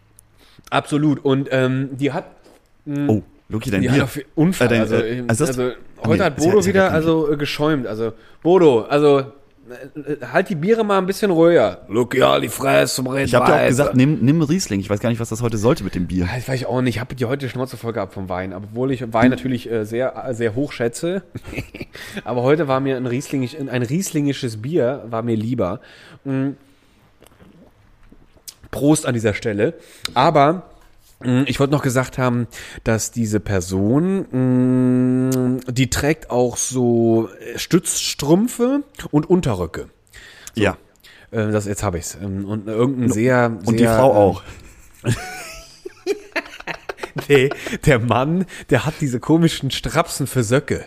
[0.69, 1.23] Absolut.
[1.23, 2.25] Und ähm, die hat,
[3.07, 4.07] Oh, Loki, dein die Bier.
[4.35, 4.67] Unfall.
[4.67, 6.91] Äh, dein- also, äh, also, also Ah, heute nee, hat ja- Bodo ja wieder weg,
[6.93, 7.87] also äh, geschäumt.
[7.87, 9.23] Also Bodo, also äh,
[10.31, 11.81] halt die Biere mal ein bisschen ruhiger.
[11.89, 14.79] Look ja, die Fresse, Ich habe dir auch gesagt, nimm, nimm Riesling.
[14.79, 16.27] Ich weiß gar nicht, was das heute sollte mit dem Bier.
[16.33, 16.95] Das weiß ich auch nicht.
[16.95, 18.53] Ich habe die heute die Schnauze voll gehabt vom Wein.
[18.53, 21.23] Obwohl ich Wein natürlich äh, sehr, äh, sehr hoch schätze.
[22.23, 25.81] Aber heute war mir ein, Riesling, ein rieslingisches Bier war mir lieber.
[26.23, 26.49] Mm.
[28.71, 29.73] Prost an dieser Stelle.
[30.13, 30.69] Aber
[31.47, 32.47] ich wollte noch gesagt haben,
[32.85, 39.89] dass diese Person, mm, die trägt auch so äh, Stützstrümpfe und Unterröcke.
[40.55, 40.77] Ja.
[41.31, 42.17] Äh, Das, jetzt habe ich's.
[42.21, 44.43] Ähm, Und irgendein sehr, Und die sehr, Frau äh, auch.
[47.27, 47.49] Nee,
[47.85, 50.85] der Mann, der hat diese komischen Strapsen für Söcke.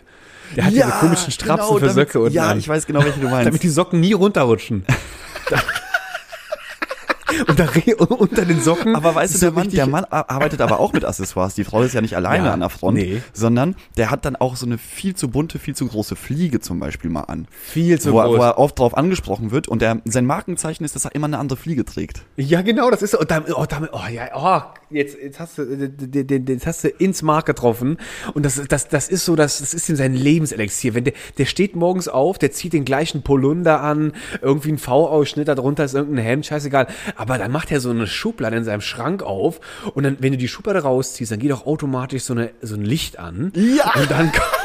[0.56, 3.04] Der hat diese komischen Strapsen genau, für damit- Söcke unten Ja, an, ich weiß genau,
[3.04, 3.48] welche du meinst.
[3.48, 4.84] damit die Socken nie runterrutschen.
[7.38, 8.94] Da- Und da re- unter den Socken.
[8.96, 11.54] Aber weißt du, der Mann, der Mann ar- arbeitet aber auch mit Accessoires.
[11.54, 13.22] Die Frau ist ja nicht alleine Ja, an der Front, nee.
[13.32, 16.80] sondern der hat dann auch so eine viel zu bunte, viel zu große Fliege zum
[16.80, 17.46] Beispiel mal an.
[17.50, 18.38] Viel zu wo, er- groß.
[18.38, 21.38] wo er oft drauf angesprochen wird und der, sein Markenzeichen ist, dass er immer eine
[21.38, 22.22] andere Fliege trägt.
[22.36, 23.18] Ja, genau, das ist so.
[23.20, 24.60] Und damit, oh, damit, oh, ja, oh,
[24.92, 25.90] jetzt, jetzt hast du, äh,
[26.48, 27.98] jetzt hast du ins Mark getroffen.
[28.34, 30.94] Und das, das, das ist so, das, das ist ihm sein Lebenselixier.
[30.94, 35.48] Wenn der, der steht morgens auf, der zieht den gleichen Polunder an, irgendwie ein V-Ausschnitt,
[35.48, 36.86] darunter ist irgendein Hemd, scheißegal.
[37.16, 39.60] Aber dann macht er so eine Schublade in seinem Schrank auf.
[39.94, 42.84] Und dann, wenn du die Schublade rausziehst, dann geht auch automatisch so, eine, so ein
[42.84, 43.52] Licht an.
[43.54, 43.92] Ja.
[43.94, 44.61] Und dann, Und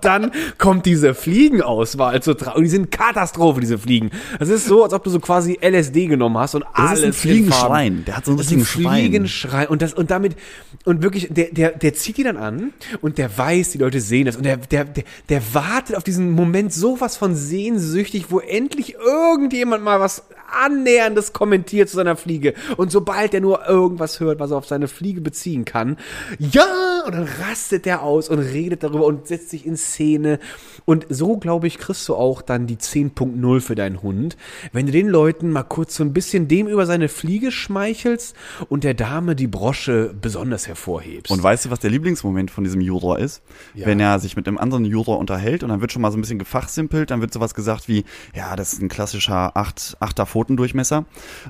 [0.00, 4.10] dann kommt diese Fliegenauswahl zur Tra Und die sind Katastrophe, diese Fliegen.
[4.38, 7.04] Das ist so, als ob du so quasi LSD genommen hast und Das alles ist
[7.04, 8.04] ein in Fliegenschwein.
[8.06, 9.00] Der hat so einen richtigen Schwein.
[9.00, 9.68] Fliegenschrein.
[9.68, 10.36] Und das, und damit,
[10.84, 14.26] und wirklich, der, der, der zieht die dann an und der weiß, die Leute sehen
[14.26, 14.36] das.
[14.36, 19.82] Und der, der, der, der wartet auf diesen Moment sowas von sehnsüchtig, wo endlich irgendjemand
[19.84, 22.54] mal was annäherndes kommentiert zu seiner Fliege.
[22.76, 25.96] Und sobald er nur irgendwas hört, was er auf seine Fliege beziehen kann,
[26.38, 30.38] ja, und dann rastet er aus und redet darüber und setzt sich in Szene.
[30.84, 34.36] Und so, glaube ich, kriegst du auch dann die 10.0 für deinen Hund.
[34.72, 38.34] Wenn du den Leuten mal kurz so ein bisschen dem über seine Fliege schmeichelst
[38.68, 41.30] und der Dame die Brosche besonders hervorhebst.
[41.30, 43.42] Und weißt du, was der Lieblingsmoment von diesem Juror ist?
[43.74, 43.86] Ja.
[43.86, 46.20] Wenn er sich mit einem anderen Juror unterhält und dann wird schon mal so ein
[46.20, 48.04] bisschen gefachsimpelt, dann wird sowas gesagt wie,
[48.34, 51.04] ja, das ist ein klassischer 8, 8er Pfotendurchmesser.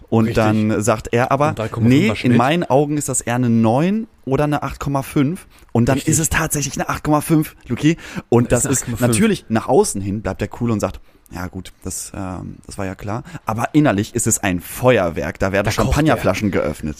[0.08, 0.36] Und Richtig.
[0.36, 4.06] dann sagt er aber, Und 3,5er nee, in meinen Augen ist das eher eine 9
[4.24, 5.38] oder eine 8,5.
[5.72, 6.12] Und dann Richtig.
[6.12, 7.96] ist es tatsächlich eine 8,5, Luki.
[8.28, 9.00] Und Das ist ist, eine 8,5.
[9.00, 12.86] natürlich nach außen hin bleibt er cool und sagt, ja gut, das, ähm, das war
[12.86, 13.22] ja klar.
[13.46, 15.38] Aber innerlich ist es ein Feuerwerk.
[15.38, 16.96] Da werden Da Champagnerflaschen geöffnet.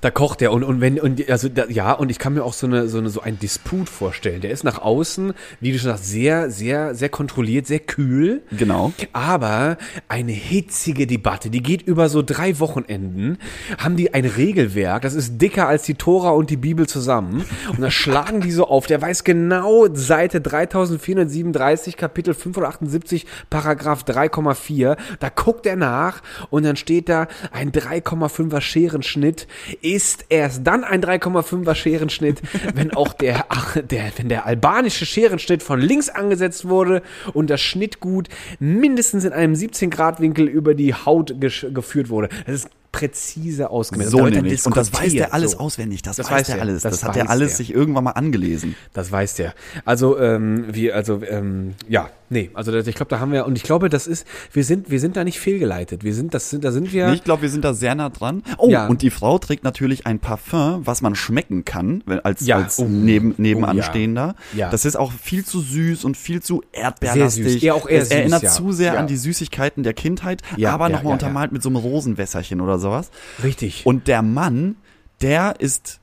[0.00, 2.52] Da kocht er und, und wenn, und also da, ja, und ich kann mir auch
[2.52, 4.40] so eine, so eine, so ein Disput vorstellen.
[4.40, 8.42] Der ist nach außen, wie du schon sagst, sehr, sehr, sehr kontrolliert, sehr kühl.
[8.52, 8.92] Genau.
[9.12, 13.38] Aber eine hitzige Debatte, die geht über so drei Wochenenden,
[13.78, 17.44] haben die ein Regelwerk, das ist dicker als die Tora und die Bibel zusammen.
[17.70, 24.96] Und da schlagen die so auf, der weiß genau Seite 3437, Kapitel 578, Paragraph 3,4.
[25.18, 29.48] Da guckt er nach und dann steht da ein 3,5er Scherenschnitt
[29.82, 32.40] ist erst dann ein 3,5er Scherenschnitt,
[32.74, 33.46] wenn auch der,
[33.90, 39.54] der, wenn der albanische Scherenschnitt von links angesetzt wurde und das Schnittgut mindestens in einem
[39.54, 42.28] 17 Grad Winkel über die Haut geführt wurde.
[42.46, 44.10] Das ist präzise ausgemessen.
[44.10, 44.66] So dann nämlich.
[44.66, 45.58] Und das weiß der alles so.
[45.58, 46.02] auswendig.
[46.02, 46.62] Das, Das weiß weiß der der.
[46.64, 46.82] alles.
[46.82, 47.56] Das, Das hat er weiß alles der.
[47.58, 48.74] sich irgendwann mal angelesen.
[48.92, 49.54] Das weiß der.
[49.84, 53.56] Also, ähm, wie, also, ähm, ja, Nee, also das, ich glaube, da haben wir, und
[53.56, 56.04] ich glaube, das ist, wir sind, wir sind da nicht fehlgeleitet.
[56.04, 57.08] Wir sind, das sind, da sind wir.
[57.08, 58.44] Nee, ich glaube, wir sind da sehr nah dran.
[58.56, 58.86] Oh, Ja.
[58.86, 62.58] und die Frau trägt natürlich ein Parfum, was man schmecken kann, wenn- als, Ja.
[62.58, 62.86] als Oh.
[62.88, 64.36] neben, Oh, nebenanstehender.
[64.54, 64.70] ja.
[64.70, 67.42] Das ist auch viel zu süß und viel zu erdbeerlastig.
[67.44, 67.62] Sehr süß.
[67.62, 68.50] Ja, auch eher es süß, erinnert ja.
[68.50, 69.00] zu sehr Ja.
[69.00, 72.60] an die Süßigkeiten der Kindheit, Ja, aber ja, nochmal ja, untermalt mit so einem Rosenwässerchen
[72.60, 73.10] oder sowas.
[73.42, 73.84] Richtig.
[73.86, 74.76] Und der Mann,
[75.20, 75.98] der ist,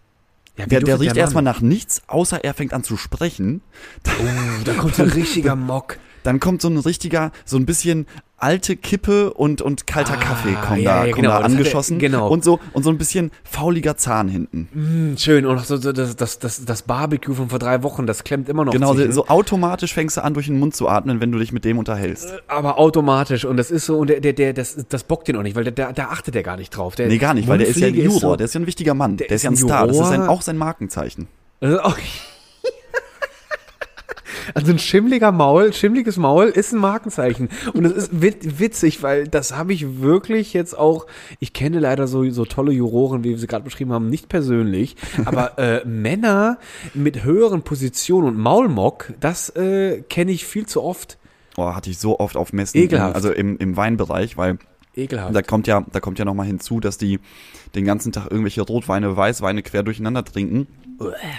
[0.58, 3.62] ja, der, der riecht erstmal nach nichts, außer er fängt an zu sprechen.
[4.06, 6.00] Oh, da kommt so ein richtiger Mock.
[6.28, 10.54] Dann kommt so ein richtiger, so ein bisschen alte Kippe und, und kalter Ah, Kaffee
[10.56, 12.00] kommen ja, da, ja, kommen genau, da angeschossen.
[12.00, 12.28] genau.
[12.28, 14.68] Und so, und so ein bisschen fauliger Zahn hinten.
[14.74, 15.46] Hm, schön.
[15.46, 18.50] Und auch so, so das, das, das, das Barbecue von vor drei Wochen, das klemmt
[18.50, 18.74] immer noch.
[18.74, 19.14] Genau, zwischen.
[19.14, 21.80] so automatisch fängst du an, durch den Mund zu atmen, wenn du dich mit dem
[21.80, 22.28] unterhältst.
[22.50, 23.46] aber automatisch.
[23.46, 25.64] Und das ist so, und der, der, der das, das bockt den auch nicht, weil
[25.64, 26.96] der, der, da achtet er gar nicht drauf.
[26.96, 28.68] Der Nee, gar nicht, weil der ist ja ein Juror, so- der ist ja ein
[28.68, 30.30] wichtiger Mann, der, der ist ja ein ist ein Star, das ist Juror.
[30.30, 31.28] auch sein Markenzeichen.
[31.62, 31.98] Also, auch-
[34.54, 37.50] also ein schimmliger Maul, schimmliges Maul ist ein Markenzeichen.
[37.74, 41.08] Und das ist wit witzig, weil das habe ich wirklich jetzt auch,
[41.40, 44.96] ich kenne leider so, so tolle Juroren, wie wir sie gerade beschrieben haben, nicht persönlich,
[45.26, 46.60] aber äh, Männer
[46.94, 51.18] mit höheren Positionen und Maulmock, das äh, kenne ich viel zu oft.
[51.58, 53.16] Oh, hatte ich so oft auf Messen, Ekelhaft.
[53.16, 54.60] also im, im Weinbereich, weil
[54.96, 55.36] Ekelhaft.
[55.36, 57.20] da kommt ja, da kommt ja nochmal hinzu, dass die
[57.76, 60.68] den ganzen Tag irgendwelche Rotweine, Weißweine quer durcheinander trinken.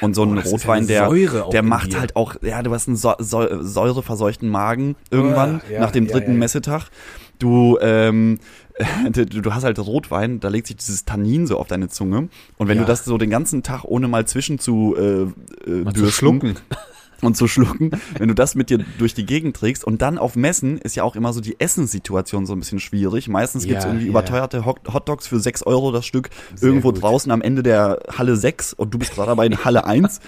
[0.01, 1.11] Und so ein Oh, Rotwein, eine der,
[1.51, 5.91] der macht halt auch, ja, du hast einen so, so, säureverseuchten Magen irgendwann Ja, nach
[5.91, 6.39] dem ja, dritten ja, ja.
[6.39, 6.89] Messetag.
[7.39, 8.39] Du, ähm,
[9.11, 12.29] du, du hast halt Rotwein, da legt sich dieses Tannin so auf deine Zunge.
[12.57, 12.85] Und wenn Ja.
[12.85, 15.23] du das so den ganzen Tag ohne mal zwischen zu, äh,
[15.71, 16.57] äh, dürsten schlucken.
[17.23, 20.37] Und zu schlucken, wenn du das mit dir durch die Gegend trägst und dann auf
[20.37, 23.29] Messen ist ja auch immer so die Essenssituation so ein bisschen schwierig.
[23.29, 24.11] Meistens gibt's Ja, irgendwie ja.
[24.11, 27.03] überteuerte Hot Hotdogs für 6 Euro das Stück irgendwo gut.
[27.03, 30.21] draußen am Ende der Halle 6 und du bist gerade dabei in Halle 1.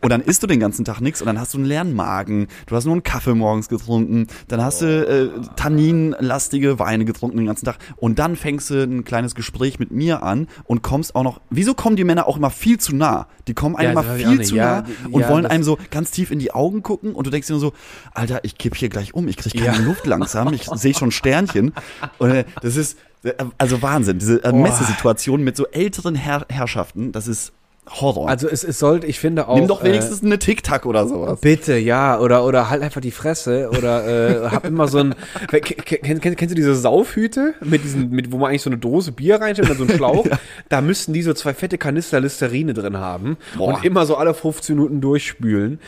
[0.00, 2.48] Und dann isst du den ganzen Tag nichts und dann hast du einen leeren Magen.
[2.66, 4.26] Du hast nur einen Kaffee morgens getrunken.
[4.48, 7.78] Dann hast du äh, tanninlastige Weine getrunken den ganzen Tag.
[7.96, 11.40] Und dann fängst du ein kleines Gespräch mit mir an und kommst auch noch.
[11.50, 13.28] Wieso kommen die Männer auch immer viel zu nah?
[13.48, 16.30] Die kommen einem Ja, immer viel zu nah und ja, wollen einem so ganz tief
[16.30, 17.72] in die Augen gucken und du denkst dir nur so,
[18.12, 19.84] Alter, ich kipp hier gleich um, ich krieg keine.
[19.84, 21.72] Luft langsam, ich sehe schon Sternchen.
[22.18, 27.12] Und äh, das ist äh, also Wahnsinn, diese äh, Messesituation mit so älteren Herr Herrschaften,
[27.12, 27.52] das ist
[27.86, 28.28] Horror.
[28.28, 29.56] Also es, es sollte, ich finde auch.
[29.56, 31.40] Nimm doch äh, wenigstens eine Tic-Tac oder sowas.
[31.40, 35.14] Bitte, ja, oder, oder halt einfach die Fresse oder äh, hab immer so ein.
[35.48, 38.70] Ke- ke- Kenn, kenn, kennst du diese Saufhüte, mit diesen, mit, wo man eigentlich so
[38.70, 40.26] eine Dose Bier reinstellt und dann so einen Schlauch?
[40.70, 43.74] Da müssten die so zwei fette Kanister Listerine drin haben Boah.
[43.74, 45.78] und immer so alle 15 Minuten durchspülen.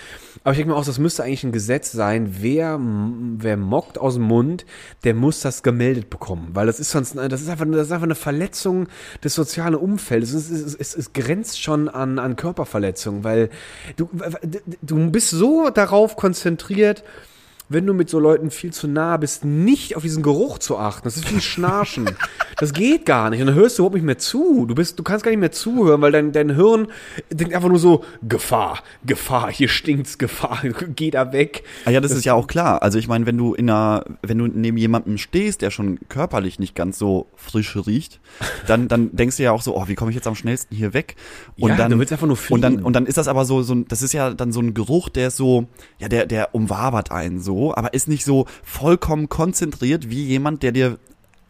[0.46, 2.36] Aber ich denke mir auch, das müsste eigentlich ein Gesetz sein.
[2.38, 4.64] Wer, wer mockt aus dem Mund,
[5.02, 6.50] der muss das gemeldet bekommen.
[6.52, 8.86] Weil das ist sonst, das ist einfach, das ist einfach eine Verletzung
[9.24, 10.32] des sozialen Umfeldes.
[10.34, 13.50] Es, es, es, es grenzt schon an, an Körperverletzung, weil
[13.96, 14.08] du,
[14.82, 17.02] du bist so darauf konzentriert,
[17.68, 21.02] wenn du mit so Leuten viel zu nah bist, nicht auf diesen Geruch zu achten.
[21.04, 22.10] Das ist wie Schnarchen.
[22.58, 23.40] Das geht gar nicht.
[23.42, 24.64] Und dann hörst du überhaupt nicht mehr zu.
[24.64, 26.88] Du bist, du kannst gar nicht mehr zuhören, weil dein, dein Hirn
[27.30, 30.62] denkt einfach nur so, Gefahr, Gefahr, hier stinkt's, Gefahr,
[30.96, 31.64] geh da weg.
[31.84, 32.82] Ah ja, das, ist ja auch klar.
[32.82, 36.58] Also ich meine, wenn du in einer, wenn du neben jemandem stehst, der schon körperlich
[36.58, 38.20] nicht ganz so frisch riecht,
[38.66, 40.94] dann, dann denkst du ja auch so, oh, wie komme ich jetzt am schnellsten hier
[40.94, 41.16] weg?
[41.60, 42.86] Und Ja, dann, du willst einfach nur und dann, fliehen.
[42.86, 45.28] und dann ist das aber so, so, das ist ja dann so ein Geruch, der
[45.28, 45.66] ist so,
[45.98, 50.72] ja, der, der umwabert einen so, aber ist nicht so vollkommen konzentriert wie jemand, der
[50.72, 50.98] dir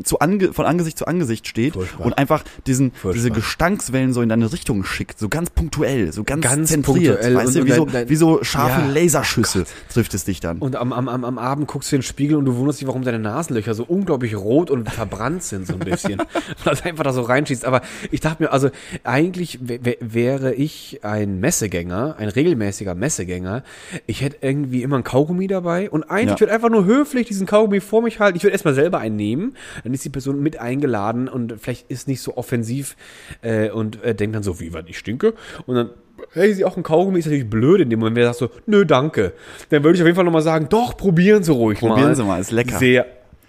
[0.05, 2.07] zu ange von Angesicht zu Angesicht steht Furchtbar.
[2.07, 3.13] und einfach diesen, Furchtbar.
[3.15, 7.35] diese Gestankswellen so in deine Richtung schickt, so ganz punktuell, so ganz, Ganz zentriert, punktuell
[7.35, 8.93] weißt und- du, und wie, so, wie so scharfe Ja.
[8.93, 10.59] Laserschüsse trifft es dich dann.
[10.59, 12.87] Und am, am, am, am Abend guckst du in den Spiegel und du wunderst dich,
[12.87, 16.19] warum deine Nasenlöcher so unglaublich rot und verbrannt sind, so ein bisschen.
[16.65, 17.65] Weil das einfach da so reinschießt.
[17.65, 17.81] Aber
[18.11, 18.71] ich dachte mir, also
[19.05, 23.63] eigentlich wär- wär- wäre ich ein Messegänger, ein regelmäßiger Messegänger.
[24.07, 26.35] Ich hätte irgendwie immer ein Kaugummi dabei und eigentlich Ja.
[26.35, 28.37] ich würde einfach nur höflich diesen Kaugummi vor mich halten.
[28.37, 29.55] Ich würde erstmal selber einen nehmen.
[29.87, 32.97] Dann ist die Person mit eingeladen und vielleicht ist nicht so offensiv
[33.43, 35.35] äh, und äh, denkt dann so, wie, was, ich stinke?
[35.67, 35.91] Und dann
[36.33, 38.61] hey, sie auch ein Kaugummi, ist natürlich blöd in dem Moment, wenn er sagt so,
[38.67, 39.33] nö, danke.
[39.69, 41.89] Dann würde ich auf jeden Fall nochmal sagen, doch, probieren Sie ruhig mal.
[41.89, 42.79] Probieren Sie mal, ist lecker.
[42.79, 43.07] Sehr,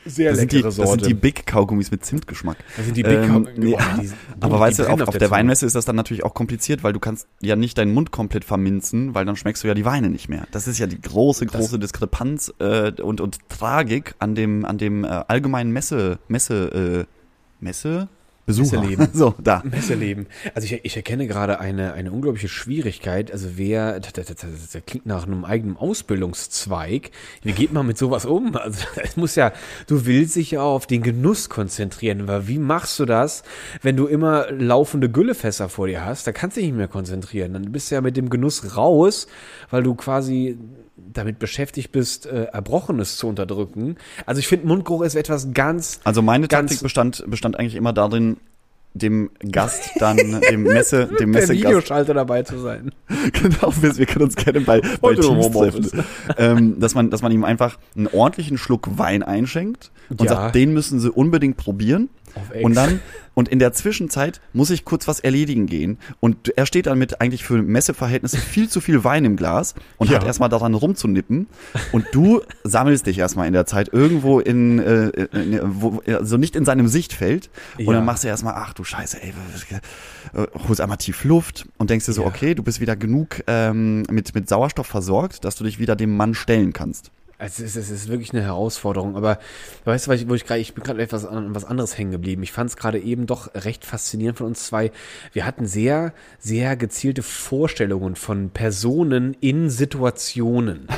[0.10, 0.92] sehr Das sind, die, leckere das Sorte.
[1.04, 2.58] sind die Big Kaugummis mit Zimtgeschmack.
[2.76, 5.20] Das sind die Big Kaugummi- nee, Boah, die sind- aber weißt du, auf, auf der
[5.20, 5.32] der.
[5.32, 8.44] Weinmesse ist das dann natürlich auch kompliziert, weil du kannst ja nicht deinen Mund komplett
[8.46, 10.48] verminzen, weil dann schmeckst du ja die Weine nicht mehr.
[10.52, 15.04] Das ist ja die große, große Diskrepanz äh, und, und Tragik an dem, an dem
[15.04, 18.08] äh, allgemeinen Messe, Messe, äh, Messe?
[18.48, 18.80] Besucher.
[18.80, 19.10] Messeleben.
[19.14, 19.62] So, da.
[19.66, 20.28] Messeleben.
[20.56, 23.30] Also ich, ich erkenne gerade eine, eine unglaubliche Schwierigkeit.
[23.30, 24.38] Also wer, das, das, das,
[24.72, 27.12] das klingt nach einem eigenen Ausbildungszweig.
[27.44, 28.56] Wie geht man mit sowas um?
[28.56, 29.52] Also es muss ja,
[29.88, 32.22] du willst dich ja auf den Genuss konzentrieren.
[32.22, 33.44] Aber wie machst du das,
[33.82, 36.26] wenn du immer laufende Güllefässer vor dir hast?
[36.26, 37.52] Da kannst du dich nicht mehr konzentrieren.
[37.52, 39.28] Dann bist du ja mit dem Genuss raus,
[39.72, 40.58] weil du quasi
[41.14, 43.96] damit beschäftigt bist, äh, Erbrochenes zu unterdrücken.
[44.26, 46.00] Also ich finde, Mundgeruch ist etwas ganz.
[46.04, 48.38] Also meine Ganz- Taktik bestand, bestand eigentlich immer darin,
[48.94, 50.18] dem Gast dann,
[50.50, 52.92] dem Messe, dem Messegast, Videoschalter dabei zu sein.
[53.34, 56.04] genau, wir, wir können uns gerne bei, bei Teams treffen,
[56.38, 60.30] ähm, dass man, dass man ihm einfach einen ordentlichen Schluck Wein einschenkt und Ja.
[60.30, 62.10] sagt, den müssen sie unbedingt probieren.
[62.62, 63.00] Und dann,
[63.34, 65.98] und in der Zwischenzeit muss ich kurz was erledigen gehen.
[66.20, 70.10] Und er steht dann mit eigentlich für Messeverhältnisse viel zu viel Wein im Glas und
[70.10, 70.18] Ja.
[70.18, 71.48] hat erstmal daran rumzunippen.
[71.92, 76.56] Und du sammelst dich erstmal in der Zeit irgendwo in, äh, in wo, also nicht
[76.56, 77.50] in seinem Sichtfeld.
[77.78, 77.94] Und Ja.
[77.94, 79.34] dann machst du erstmal, ach du Scheiße, ey,
[80.34, 82.28] äh, holst einmal tief Luft und denkst dir so, Ja.
[82.28, 86.16] okay, du bist wieder genug ähm, mit, mit Sauerstoff versorgt, dass du dich wieder dem
[86.18, 87.12] Mann stellen kannst.
[87.40, 89.38] Also es ist, es ist wirklich eine Herausforderung, aber
[89.86, 92.42] weißt du, ich- wo ich gerade, ich bin gerade etwas an was anderes hängen geblieben.
[92.42, 94.92] Ich fand es gerade eben doch recht faszinierend von uns zwei.
[95.34, 100.88] Wir hatten sehr, sehr gezielte Vorstellungen von Personen in Situationen.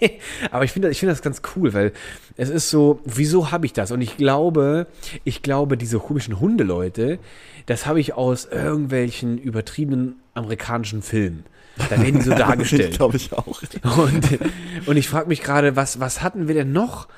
[0.50, 1.92] Aber ich finde ich finde das ganz cool, weil
[2.38, 3.90] es ist so, wieso habe ich das?
[3.90, 4.86] Und ich glaube,
[5.24, 7.18] ich glaube, diese komischen Hundeleute,
[7.66, 11.44] das habe ich aus irgendwelchen übertriebenen amerikanischen Filmen.
[11.88, 12.96] Da werden die so dargestellt.
[12.96, 13.62] glaube ich auch.
[13.98, 14.38] Und,
[14.86, 17.08] und ich frage mich gerade, was, was hatten wir denn noch?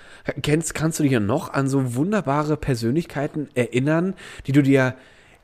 [0.42, 4.14] Kennst, kannst du dich ja noch an so wunderbare Persönlichkeiten erinnern,
[4.46, 4.94] die du dir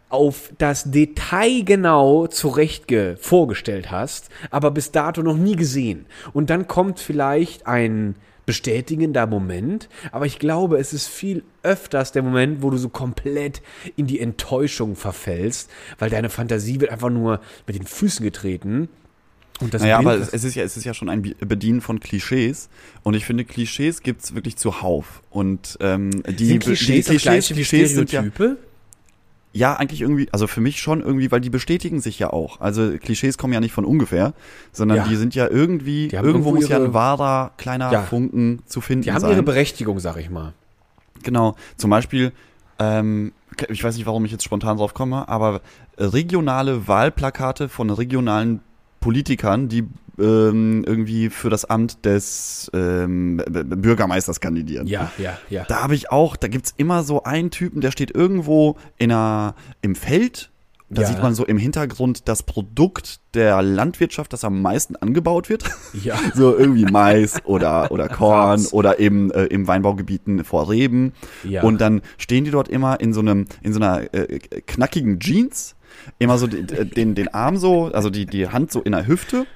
[0.09, 6.07] auf das Detail genau zurecht ge- vorgestellt hast, aber bis dato noch nie gesehen.
[6.33, 8.15] Und dann kommt vielleicht ein
[8.47, 13.61] bestätigender Moment, aber ich glaube, es ist viel öfters der Moment, wo du so komplett
[13.97, 18.89] in die Enttäuschung verfällst, weil deine Fantasie wird einfach nur mit den Füßen getreten.
[19.61, 21.99] Und das Naja, Bild, aber es ist ja, es ist ja schon ein Bedienen von
[22.01, 22.69] Klischees.
[23.03, 25.23] Und ich finde, Klischees gibt's wirklich zuhauf.
[25.31, 28.25] Und ähm, die, sind Klischees, die wie Klischees sind ja,
[29.53, 32.61] ja eigentlich irgendwie, also für mich schon irgendwie, weil die bestätigen sich ja auch.
[32.61, 34.33] Also Klischees kommen ja nicht von ungefähr,
[34.73, 35.09] sondern Ja.
[35.09, 38.03] die sind ja irgendwie, irgendwo muss ja ein wahrer kleiner Ja.
[38.03, 39.33] Funken zu finden Die haben sein.
[39.33, 40.53] ihre Berechtigung, sag ich mal.
[41.25, 41.57] Genau.
[41.77, 42.33] Zum Beispiel,
[42.79, 43.33] ähm,
[43.69, 45.63] ich weiß nicht, warum ich jetzt spontan drauf komme, aber
[45.97, 48.61] regionale Wahlplakate von regionalen
[49.01, 49.85] Politikern, die
[50.19, 54.87] ähm, irgendwie für das Amt des ähm, Bürgermeisters kandidieren.
[54.89, 55.65] Ja, ja, ja.
[55.69, 59.55] Da habe ich auch, da gibt's immer so einen Typen, der steht irgendwo in einer,
[59.81, 60.51] im Feld.
[60.91, 61.09] Da Ja.
[61.09, 65.65] sieht man so im Hintergrund das Produkt der Landwirtschaft, das am meisten angebaut wird.
[65.93, 66.17] Ja.
[66.35, 71.13] So irgendwie Mais oder, oder Korn oder eben äh, im Weinbaugebieten vor Reben.
[71.45, 71.63] Ja.
[71.63, 75.77] Und dann stehen die dort immer in so einem, in so einer äh, knackigen Jeans,
[76.19, 79.47] immer so den, den, den Arm so, also die, die Hand so in der Hüfte.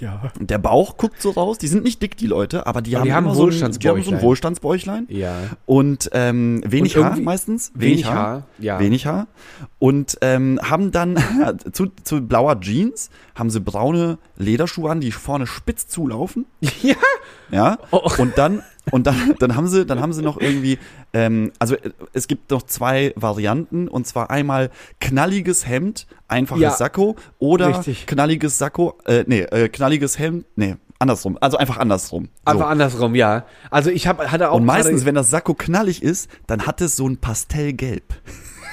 [0.00, 0.32] Ja.
[0.38, 1.58] Der Bauch guckt so raus.
[1.58, 3.88] Die sind nicht dick, die Leute, aber die Aber haben, die haben so ein, die
[3.88, 5.06] haben so ein Wohlstandsbäuchlein.
[5.08, 5.36] Ja.
[5.66, 7.72] Und ähm, wenig Und Haar meistens.
[7.74, 8.78] Wenig Haar, ja.
[8.80, 9.26] Wenig Haar.
[9.78, 11.22] Und ähm, haben dann
[11.72, 16.46] zu, zu blauer Jeans, haben sie braune Lederschuhe an, die vorne spitz zulaufen.
[16.82, 16.96] Ja.
[17.50, 17.78] Ja.
[17.90, 18.10] Oh.
[18.18, 20.78] Und dann, und dann, dann haben sie, dann haben sie noch irgendwie,
[21.12, 26.70] ähm, also äh, es gibt noch zwei Varianten und zwar einmal knalliges Hemd, einfaches Ja.
[26.72, 28.06] Sakko oder Richtig.
[28.06, 32.24] knalliges Sakko, äh, nee, äh, knalliges Hemd, nee, andersrum, also einfach andersrum.
[32.24, 32.52] So.
[32.52, 33.44] Einfach andersrum, ja.
[33.70, 36.96] Also ich hab, hatte auch Und meistens, wenn das Sakko knallig ist, dann hat es
[36.96, 38.14] so ein Pastellgelb.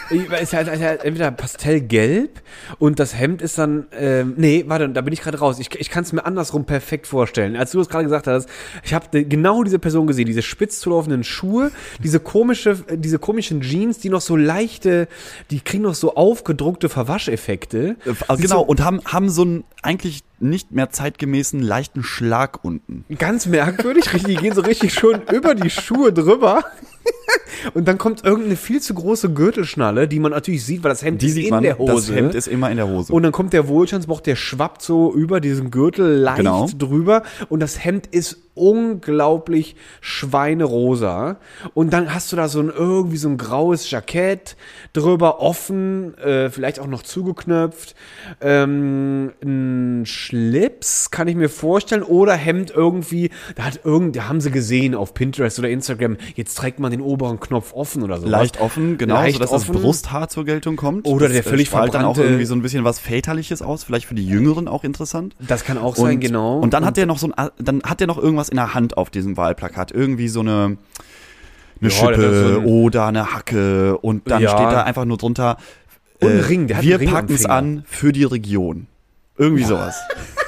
[0.09, 2.41] Es ist halt, ist halt entweder pastellgelb
[2.77, 5.59] und das Hemd ist dann, ähm, nee, warte, da bin ich gerade raus.
[5.59, 7.55] Ich, ich kann es mir andersrum perfekt vorstellen.
[7.55, 8.49] Als du es gerade gesagt hast,
[8.83, 11.71] ich habe genau diese Person gesehen, diese spitz zulaufenden Schuhe,
[12.03, 15.07] diese komische, diese komischen Jeans, die noch so leichte,
[15.51, 17.95] die kriegen noch so aufgedruckte Verwascheffekte.
[18.05, 22.63] Äh, Sieht genau, so und haben, haben so einen eigentlich nicht mehr zeitgemäßen leichten Schlag
[22.63, 23.05] unten.
[23.17, 26.63] Ganz merkwürdig, richtig, die gehen so richtig schön über die Schuhe drüber.
[27.73, 31.21] Und dann kommt irgendeine viel zu große Gürtelschnalle, die man natürlich sieht, weil das Hemd
[31.21, 31.93] Die ist sieht in man, der Hose.
[31.93, 33.11] das Hemd ist immer in der Hose.
[33.11, 36.67] Und dann kommt der Wohlstandsbauch, der schwappt so über diesen Gürtel leicht Genau.
[36.77, 41.37] drüber und das Hemd ist unglaublich schweinerosa.
[41.73, 44.55] Und dann hast du da so ein irgendwie so ein graues Jackett
[44.93, 47.95] drüber, offen, äh, vielleicht auch noch zugeknöpft.
[48.41, 54.41] Ähm, ein Schlips kann ich mir vorstellen oder Hemd irgendwie, da hat irgend, da haben
[54.41, 58.27] sie gesehen auf Pinterest oder Instagram, jetzt trägt man den oberen Knopf offen oder so.
[58.27, 59.73] Leicht offen, genau, Leicht sodass offen.
[59.73, 61.07] das Brusthaar zur Geltung kommt.
[61.07, 63.61] Oder das, der völlig äh, strahlt dann auch verbrannte- irgendwie so ein bisschen was Väterliches
[63.61, 65.35] aus, vielleicht für die Jüngeren auch interessant.
[65.39, 66.59] Das kann auch sein, genau.
[66.59, 68.97] Und dann hat der noch so ein, dann hat der noch irgendwas in der Hand
[68.97, 69.91] auf diesem Wahlplakat.
[69.91, 70.77] Irgendwie so eine,
[71.81, 74.49] eine Ja, Schippe so ein- oder eine Hacke und dann Ja.
[74.49, 75.57] steht da einfach nur drunter,
[76.21, 78.87] äh, wir packen es an für die Region.
[79.37, 79.97] Irgendwie sowas.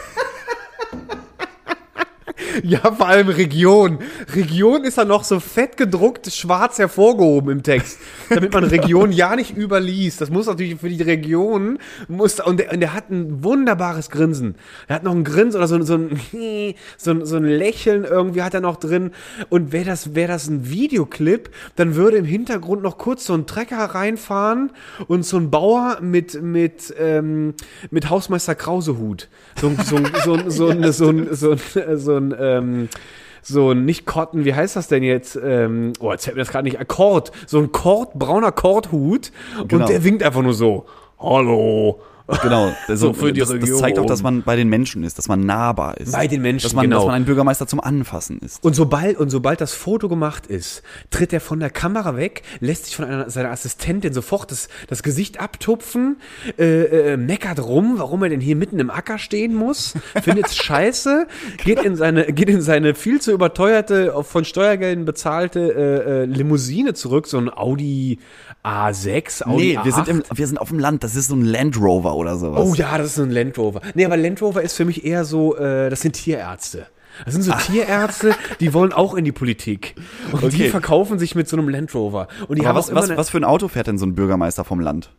[2.64, 4.00] Ja, vor allem Region.
[4.36, 9.36] Region ist dann noch so fett gedruckt, schwarz hervorgehoben im Text, damit man Region ja
[9.36, 10.22] nicht überliest.
[10.22, 14.56] Das muss natürlich für die Region, muss, und der, und der hat ein wunderbares Grinsen.
[14.88, 16.20] Er hat noch ein Grinsen oder so, so, ein,
[16.98, 19.12] so, ein, so ein Lächeln irgendwie hat er noch drin.
[19.50, 23.46] Und wäre das, wäre das ein Videoclip, dann würde im Hintergrund noch kurz so ein
[23.48, 24.72] Trecker reinfahren
[25.08, 27.54] und so ein Bauer mit, mit, ähm,
[27.90, 29.28] mit Hausmeister Krausehut.
[29.60, 32.90] So, so, so, ein- so, ein- so, ein- so, ein- so ein, ähm,
[33.42, 35.36] so ein, nicht Cotton, wie heißt das denn jetzt?
[35.36, 36.80] Ähm, oh, jetzt fällt mir das gerade nicht.
[36.80, 37.32] Akkord.
[37.48, 39.32] So ein Kord, brauner Kordhut.
[39.68, 39.82] Genau.
[39.82, 40.86] Und der winkt einfach nur so.
[41.20, 42.02] Hallo.
[42.42, 44.08] Genau, So für die das, das zeigt auch, Region.
[44.08, 46.12] dass man bei den Menschen ist, dass man nahbar ist.
[46.14, 46.98] Bei den Menschen, dass man, genau.
[46.98, 48.64] Dass man ein Bürgermeister zum Anfassen ist.
[48.64, 52.86] Und sobald, und sobald das Foto gemacht ist, tritt er von der Kamera weg, lässt
[52.86, 56.18] sich von einer, seiner Assistentin sofort das, das Gesicht abtupfen,
[56.58, 61.28] äh, äh, meckert rum, warum er denn hier mitten im Acker stehen muss, findet's scheiße,
[61.64, 66.94] geht in seine, geht in seine viel zu überteuerte, von Steuergeldern bezahlte äh, äh, Limousine
[66.94, 68.20] zurück, so ein Audi
[68.64, 69.86] A6, Audi Nee, A8.
[69.86, 72.38] wir sind, im, wir sind auf dem Land, das ist so ein Land Rover oder
[72.38, 72.62] sowas.
[72.64, 73.82] Oh ja, das ist so ein Land Rover.
[73.96, 76.86] Nee, aber Land Rover ist für mich eher so, äh, das sind Tierärzte.
[77.26, 79.96] Das sind so Tierärzte, die wollen auch in die Politik.
[80.32, 80.70] Und die Okay.
[80.70, 82.28] verkaufen sich mit so einem Land Rover.
[82.48, 84.06] Und die Aber haben was, immer was, eine- was für ein Auto fährt denn so
[84.06, 85.12] ein Bürgermeister vom Land?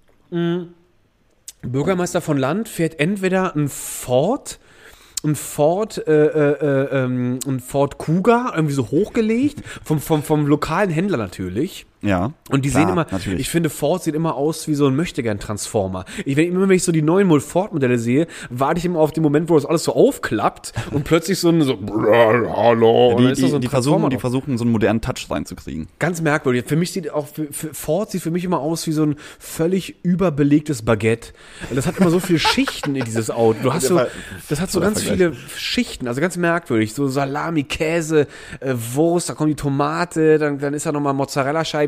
[1.62, 4.58] Bürgermeister von Land fährt entweder ein Ford,
[5.24, 6.52] ein Ford, äh, äh,
[6.90, 11.86] äh, ähm, ein Ford Kuga, irgendwie so hochgelegt, vom, vom, vom lokalen Händler natürlich.
[12.02, 12.32] Ja.
[12.50, 13.40] Und die klar, sehen immer, Natürlich.
[13.40, 16.04] ich finde, Ford sieht immer aus wie so ein Möchtegern-Transformer.
[16.24, 19.22] Ich, wenn, immer wenn ich so die neuen Ford-Modelle sehe, warte ich immer auf den
[19.22, 23.48] Moment, wo das alles so aufklappt und plötzlich so ein so, hallo, und die, die,
[23.48, 25.86] so die, versuchen, die versuchen, so einen modernen Touch reinzukriegen.
[26.00, 26.64] Ganz merkwürdig.
[26.66, 29.16] Für mich sieht auch, für, für Ford sieht für mich immer aus wie so ein
[29.38, 31.32] völlig überbelegtes Baguette.
[31.72, 33.58] Das hat immer so viele Schichten in dieses Auto.
[33.62, 34.00] Du hast so,
[34.48, 36.94] das hat so ganz viele Schichten, also ganz merkwürdig.
[36.94, 38.26] So Salami, Käse,
[38.58, 41.14] äh, Wurst, da kommt die Tomate, dann, dann ist da nochmal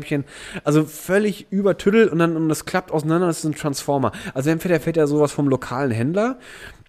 [0.05, 0.25] Mozzarella-Scheibchen.
[0.63, 4.11] Also völlig übertüdelt und dann und das klappt auseinander, das ist ein Transformer.
[4.33, 6.37] Also entweder fährt er sowas vom lokalen Händler,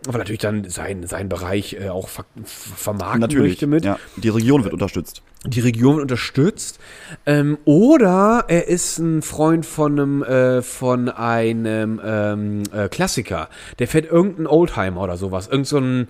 [0.07, 3.53] aber natürlich dann sein, sein Bereich äh, auch ver vermarkten Natürlich.
[3.53, 5.23] möchte mit Ja, die Region wird unterstützt.
[5.45, 6.79] Die Region unterstützt.
[7.25, 13.49] Ähm, oder er ist ein Freund von einem, äh, von einem ähm, äh, Klassiker.
[13.79, 15.49] Der fährt irgendeinen Oldtimer oder sowas.
[15.49, 16.09] Irgend so ein,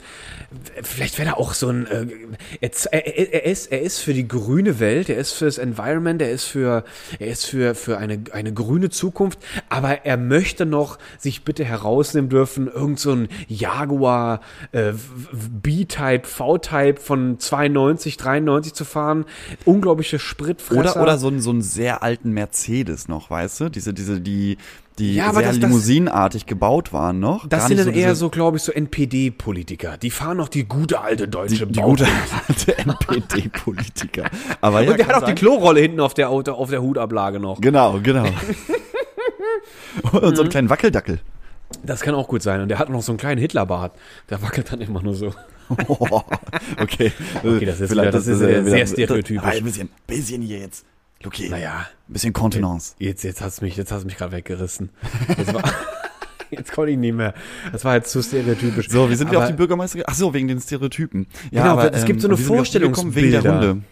[0.83, 2.07] vielleicht wäre er auch so ein, äh,
[2.61, 6.31] er, er, er, ist, er ist für die grüne Welt, er ist fürs Environment, er
[6.31, 6.85] ist für,
[7.19, 12.31] er ist für, für eine, eine grüne Zukunft, aber er möchte noch sich bitte herausnehmen
[12.31, 14.41] dürfen, irgend so ein Jaguar
[14.73, 14.93] äh,
[15.33, 19.16] B-Type, V-Type von 92, 93 zu fahren.
[19.65, 20.81] Unglaubliche Spritfresser.
[20.81, 23.69] Oder, oder so, einen- so einen sehr alten Mercedes noch, weißt du?
[23.71, 24.59] Diese, diese, die,
[24.99, 27.47] die Ja, sehr das- das- limousinenartig gebaut waren noch.
[27.49, 29.97] Das sind dann so eher so, glaube ich, so NPD-Politiker.
[29.99, 32.07] Die fahren noch die gute alte deutsche die, die gute
[32.49, 34.25] alte NPD-Politiker.
[34.61, 35.35] Aber ja, Und der hat auch die sein.
[35.37, 37.61] Klorolle hinten auf der, Auto, auf der Hutablage noch.
[37.61, 38.25] Genau, genau.
[40.13, 40.37] Und Mhm.
[40.37, 41.21] so einen kleinen Wackeldackel.
[41.83, 42.61] Das kann auch gut sein.
[42.61, 43.93] Und der hat noch so einen kleinen Hitlerbart.
[44.31, 45.33] Der wackelt dann immer nur so.
[46.81, 47.13] Okay.
[47.43, 49.45] Okay, das ist Vielleicht wieder- das ist äh, sehr- wieder- stereotypisch.
[49.45, 50.85] Ein bisschen, bisschen hier jetzt.
[51.25, 51.49] Okay.
[51.49, 52.95] Naja, Ein bisschen Kontenance.
[52.99, 54.91] jetzt, jetzt hat's mich, jetzt hat's mich gerade weggerissen.
[55.37, 55.63] Das war,
[56.51, 57.35] jetzt konnte ich nicht mehr.
[57.73, 58.89] Das war jetzt zu stereotypisch.
[58.91, 60.01] So, wie sind wir Aber- auf die Bürgermeister?
[60.07, 61.27] Ach so, wegen den Stereotypen.
[61.51, 63.15] Genau, es gibt so eine wir auf die gekommen?
[63.15, 63.83] Wegen der Vorstellungsbilder.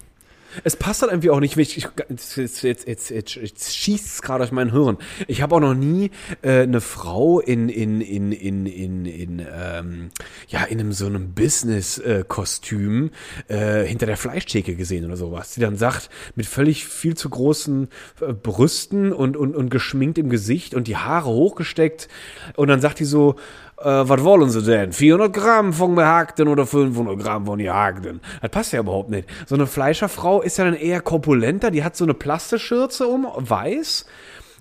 [0.62, 1.56] Es passt halt irgendwie auch nicht.
[1.56, 4.98] Ich, ich, jetzt, jetzt, jetzt, jetzt, jetzt, schießt es gerade durch mein Hirn.
[5.26, 6.10] Ich habe auch noch nie
[6.42, 10.10] äh, eine Frau in in in in in in ähm,
[10.48, 13.10] ja in einem so einem Business-Kostüm
[13.48, 17.88] äh, hinter der Fleischtheke gesehen oder sowas, die dann sagt mit völlig viel zu großen
[18.20, 22.08] äh, Brüsten und und und geschminkt im Gesicht und die Haare hochgesteckt
[22.56, 23.36] und dann sagt die so
[23.84, 24.92] äh, was wollen Sie denn?
[24.92, 28.20] 400 Gramm von Gehackten oder 500 Gramm von Gehackten?
[28.40, 29.28] Das passt ja überhaupt nicht.
[29.46, 34.06] So eine Fleischerfrau ist ja dann eher korpulenter, die hat so eine Plastischürze um, weiß.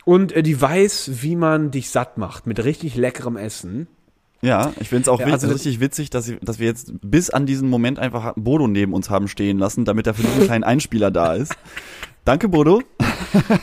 [0.05, 3.87] Und äh, die weiß, wie man dich satt macht mit richtig leckerem Essen.
[4.41, 7.29] Ja, ich finde es auch Ja, also richtig witzig, dass, ich, dass wir jetzt bis
[7.29, 10.65] an diesen Moment einfach Bodo neben uns haben stehen lassen, damit er für diesen kleinen
[10.65, 11.55] Einspieler da ist.
[12.25, 12.81] Danke, Bodo.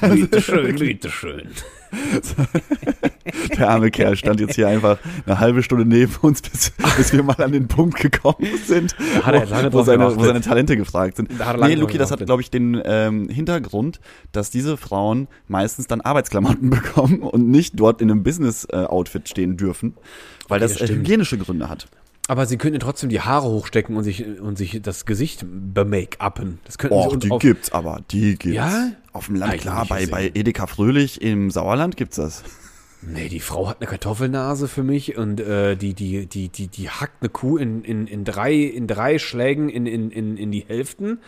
[0.00, 1.48] Bitteschön, bitteschön.
[3.58, 7.22] Der arme Kerl stand jetzt hier einfach eine halbe Stunde neben uns, bis, bis wir
[7.22, 9.30] mal an den Punkt gekommen sind, wo,
[9.70, 11.30] drauf seine, wo seine Talente gefragt sind.
[11.60, 14.00] Nee, Luki, das hat, glaube ich, den ähm, Hintergrund,
[14.32, 19.94] dass diese Frauen meistens dann Arbeitsklamotten bekommen und nicht dort in einem Business-Outfit stehen dürfen,
[20.48, 21.86] weil das das äh, hygienische Gründe hat.
[22.28, 26.60] Aber sie könnten trotzdem die Haare hochstecken und sich, und sich das Gesicht bemake-uppen.
[26.64, 28.54] Das könnten Och, die auf- gibt's aber, die gibt's.
[28.56, 28.90] Ja?
[29.12, 30.10] Auf dem Land, Hab ich noch klar, bei, gesehen.
[30.12, 32.44] bei Edeka Fröhlich im Sauerland gibt's das.
[33.02, 36.90] Nee, die Frau hat eine Kartoffelnase für mich und äh, die, die, die, die, die
[36.90, 40.64] hackt eine Kuh in, in, in, drei, in drei Schlägen in, in, in, in die
[40.66, 41.18] Hälften.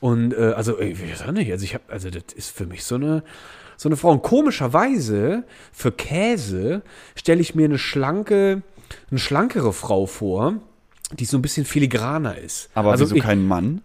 [0.00, 2.84] Und äh, also, ich weiß auch nicht, also ich habe, also das ist für mich
[2.84, 3.22] so eine,
[3.76, 4.10] so eine Frau.
[4.10, 6.82] Und komischerweise, für Käse
[7.16, 8.62] stelle ich mir eine schlanke,
[9.10, 10.56] eine schlankere Frau vor,
[11.12, 12.68] die so ein bisschen filigraner ist.
[12.74, 13.80] Aber also wieso ich, kein Mann?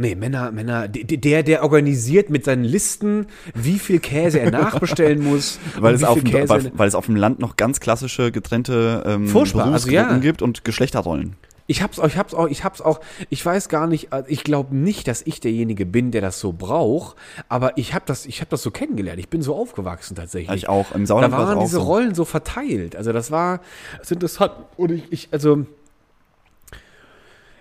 [0.00, 5.58] Nee, Männer, Männer, der, der organisiert mit seinen Listen, wie viel Käse er nachbestellen muss.
[5.80, 9.22] Weil es, auf Käse- weil, weil es auf dem Land noch ganz klassische getrennte ähm,
[9.22, 10.18] also Berufsgruppen ja.
[10.18, 11.34] gibt und Geschlechterrollen.
[11.66, 14.44] Ich hab's auch, ich hab's auch, ich hab's auch, ich weiß gar nicht, äh, ich
[14.44, 17.16] glaube nicht, dass ich derjenige bin, der das so braucht,
[17.48, 19.18] aber ich hab das, ich hab das so kennengelernt.
[19.18, 20.56] Ich bin so aufgewachsen tatsächlich.
[20.56, 20.92] Ich auch.
[20.92, 21.82] Im Da Sauerland es waren diese so.
[21.82, 22.94] Rollen so verteilt.
[22.94, 23.62] Also das war,
[23.98, 24.52] das ist interessant.
[24.76, 25.66] Und ich, ich, also,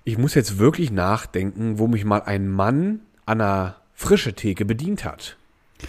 [0.08, 5.04] ich muss jetzt wirklich nachdenken, wo mich mal ein Mann an einer frische Theke bedient
[5.04, 5.36] hat.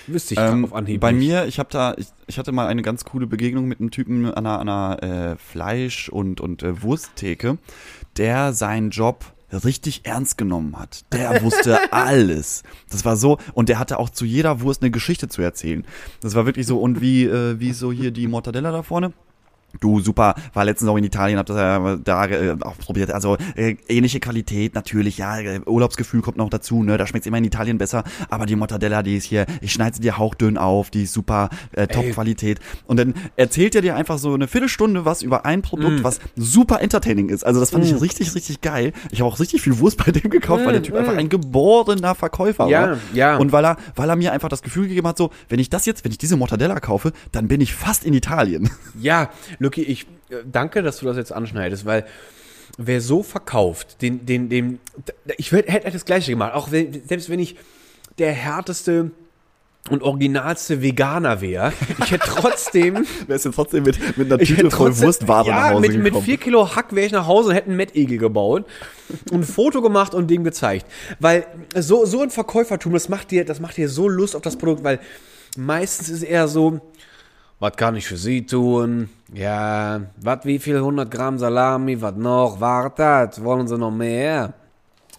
[0.08, 1.28] Wüsste ich Ähm, auf Anhieb bei nicht.
[1.28, 4.26] mir, ich habe da, ich, ich hatte mal eine ganz coole Begegnung mit einem Typen
[4.26, 7.58] an einer, an einer äh, Fleisch- und, und äh, Wursttheke,
[8.16, 11.04] der seinen Job richtig ernst genommen hat.
[11.12, 12.64] Der wusste alles.
[12.90, 15.84] Das war so, und der hatte auch zu jeder Wurst eine Geschichte zu erzählen.
[16.22, 19.12] Das war wirklich so, und wie, äh, wie so hier die Mortadella da vorne.
[19.80, 23.10] Du, super, war letztens auch in Italien, hab das äh, da äh, auch probiert.
[23.12, 26.96] Also äh, ähnliche Qualität, natürlich, ja, äh, Urlaubsgefühl kommt noch dazu, ne?
[26.96, 28.02] Da schmeckt's immer in Italien besser.
[28.30, 31.50] Aber die Mortadella, die ist hier, ich schneide sie dir hauchdünn auf, die ist super,
[31.72, 32.60] äh, Top-Qualität.
[32.86, 35.62] Und dann erzählt er dir einfach so eine Viertelstunde was über ein Mm.
[35.62, 37.44] Produkt, was super entertaining ist.
[37.44, 38.92] Also das fand ich richtig, richtig geil.
[39.10, 42.14] Ich habe auch richtig viel Wurst bei dem gekauft, weil der Typ einfach ein geborener
[42.14, 42.96] Verkäufer Mm, Ja, war.
[43.12, 43.36] ja.
[43.36, 45.84] Und weil er, weil er mir einfach das Gefühl gegeben hat, so, wenn ich das
[45.86, 48.70] jetzt, wenn ich diese Mortadella kaufe, dann bin ich fast in Italien.
[49.00, 49.28] Ja,
[49.58, 52.04] Lucky, ich äh, danke, dass du das jetzt anschneidest, weil
[52.76, 54.80] wer so verkauft, den, den, den,
[55.36, 57.56] ich hätte das Gleiche gemacht, auch wenn, selbst wenn ich
[58.18, 59.10] der härteste
[59.90, 61.72] und originalste Veganer wäre,
[62.04, 65.80] ich hätte trotzdem, Wärst du trotzdem mit, mit einer Tüte voll Wurstware ja, nach Hause
[65.80, 66.24] mit, mit gekommen.
[66.24, 68.64] vier Kilo Hack wäre ich nach Hause und hätte einen Mettegel gebaut
[69.30, 70.86] und ein Foto gemacht und dem gezeigt,
[71.20, 74.56] weil so, so ein Verkäufertum, das macht dir, das macht dir so Lust auf das
[74.56, 75.00] Produkt, weil
[75.56, 76.80] meistens ist eher so,
[77.60, 79.08] was kann ich für Sie tun?
[79.32, 82.60] Ja, was, wie viel 100 Gramm Salami, was noch?
[82.60, 84.54] Wartet, wollen Sie noch mehr?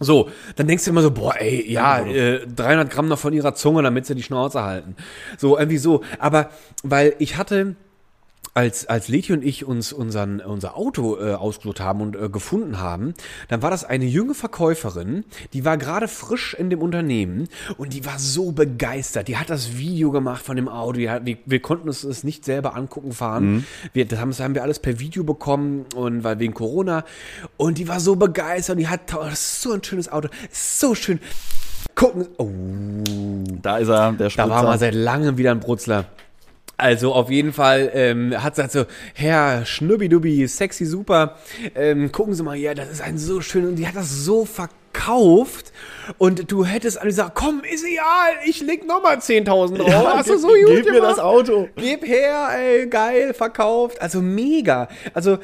[0.02, 3.54] So, dann denkst du immer so, boah, ey, ja, äh, 300 Gramm noch von ihrer
[3.54, 4.96] Zunge, damit sie die Schnauze halten.
[5.36, 6.02] So, irgendwie so.
[6.18, 6.48] Aber,
[6.82, 7.76] weil ich hatte,
[8.54, 12.78] als, als Leti und ich uns unseren, unser Auto äh, ausgesucht haben und äh, gefunden
[12.78, 13.14] haben,
[13.48, 17.48] dann war das eine junge Verkäuferin, die war gerade frisch in dem Unternehmen
[17.78, 19.28] und die war so begeistert.
[19.28, 21.00] Die hat das Video gemacht von dem Auto.
[21.08, 23.66] Hat, wir, wir konnten uns das nicht selber angucken fahren.
[23.92, 27.04] Wir, das, haben, das haben wir alles per Video bekommen und weil wegen Corona.
[27.56, 29.00] Und die war so begeistert und die hat
[29.32, 31.20] ist so ein schönes Auto, so schön.
[31.94, 32.28] Gucken.
[32.38, 32.48] Oh,
[33.62, 34.48] Da ist er, der da Spritzer.
[34.50, 36.06] war mal seit langem wieder ein Brutzler.
[36.80, 41.36] Also auf jeden Fall ähm, hat gesagt so, Herr Schnubbidubi, sexy super,
[41.74, 44.44] ähm, gucken Sie mal hier, das ist ein so schön und die hat das so
[44.44, 45.72] verkauft
[46.18, 49.88] und du hättest alle gesagt, komm, ist egal, ich leg nochmal 10.000 drauf.
[49.88, 51.12] Ja, Hast du so gut gib mir gemacht?
[51.12, 51.68] das Auto.
[51.76, 54.00] Gib her, ey, geil, verkauft.
[54.02, 54.88] Also mega.
[55.14, 55.38] Also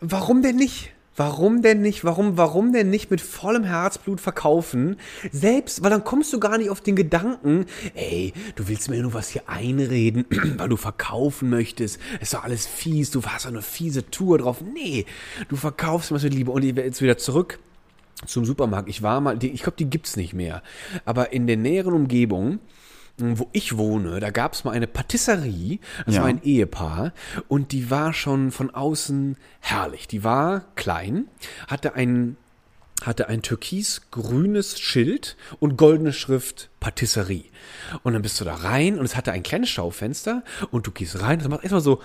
[0.00, 0.92] warum denn nicht?
[1.20, 2.02] Warum denn nicht?
[2.02, 4.96] Warum, warum denn nicht mit vollem Herzblut verkaufen?
[5.30, 9.12] Selbst, weil dann kommst du gar nicht auf den Gedanken, ey, du willst mir nur
[9.12, 10.24] was hier einreden,
[10.56, 12.00] weil du verkaufen möchtest.
[12.22, 14.62] Ist doch alles fies, du hast doch eine fiese Tour drauf.
[14.62, 15.04] Nee,
[15.50, 16.52] du verkaufst was mit Liebe.
[16.52, 17.58] Und ich werde jetzt wieder zurück
[18.24, 18.88] zum Supermarkt.
[18.88, 20.62] Ich war mal, ich glaube, die gibt's nicht mehr.
[21.04, 22.60] Aber in der näheren Umgebung,
[23.18, 26.22] wo ich wohne, da gab's mal eine Patisserie, das Ja.
[26.22, 27.12] war ein Ehepaar
[27.48, 30.08] und die war schon von außen herrlich.
[30.08, 31.26] Die war klein,
[31.68, 32.36] hatte ein
[33.02, 37.44] hatte ein türkis-grünes Schild und goldene Schrift Patisserie.
[38.02, 41.18] Und dann bist du da rein und es hatte ein kleines Schaufenster und du gehst
[41.22, 42.00] rein und es macht erstmal so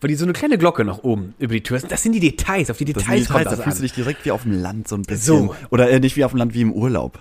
[0.00, 1.90] weil die so eine kleine Glocke nach oben über die Tür ist.
[1.90, 3.82] Das sind die Details, auf die Das Details ist kommt da das fühlst du an.
[3.82, 5.48] dich direkt wie auf dem Land so ein bisschen.
[5.48, 5.54] So.
[5.70, 7.18] Oder äh, nicht wie auf dem Land, wie im Urlaub.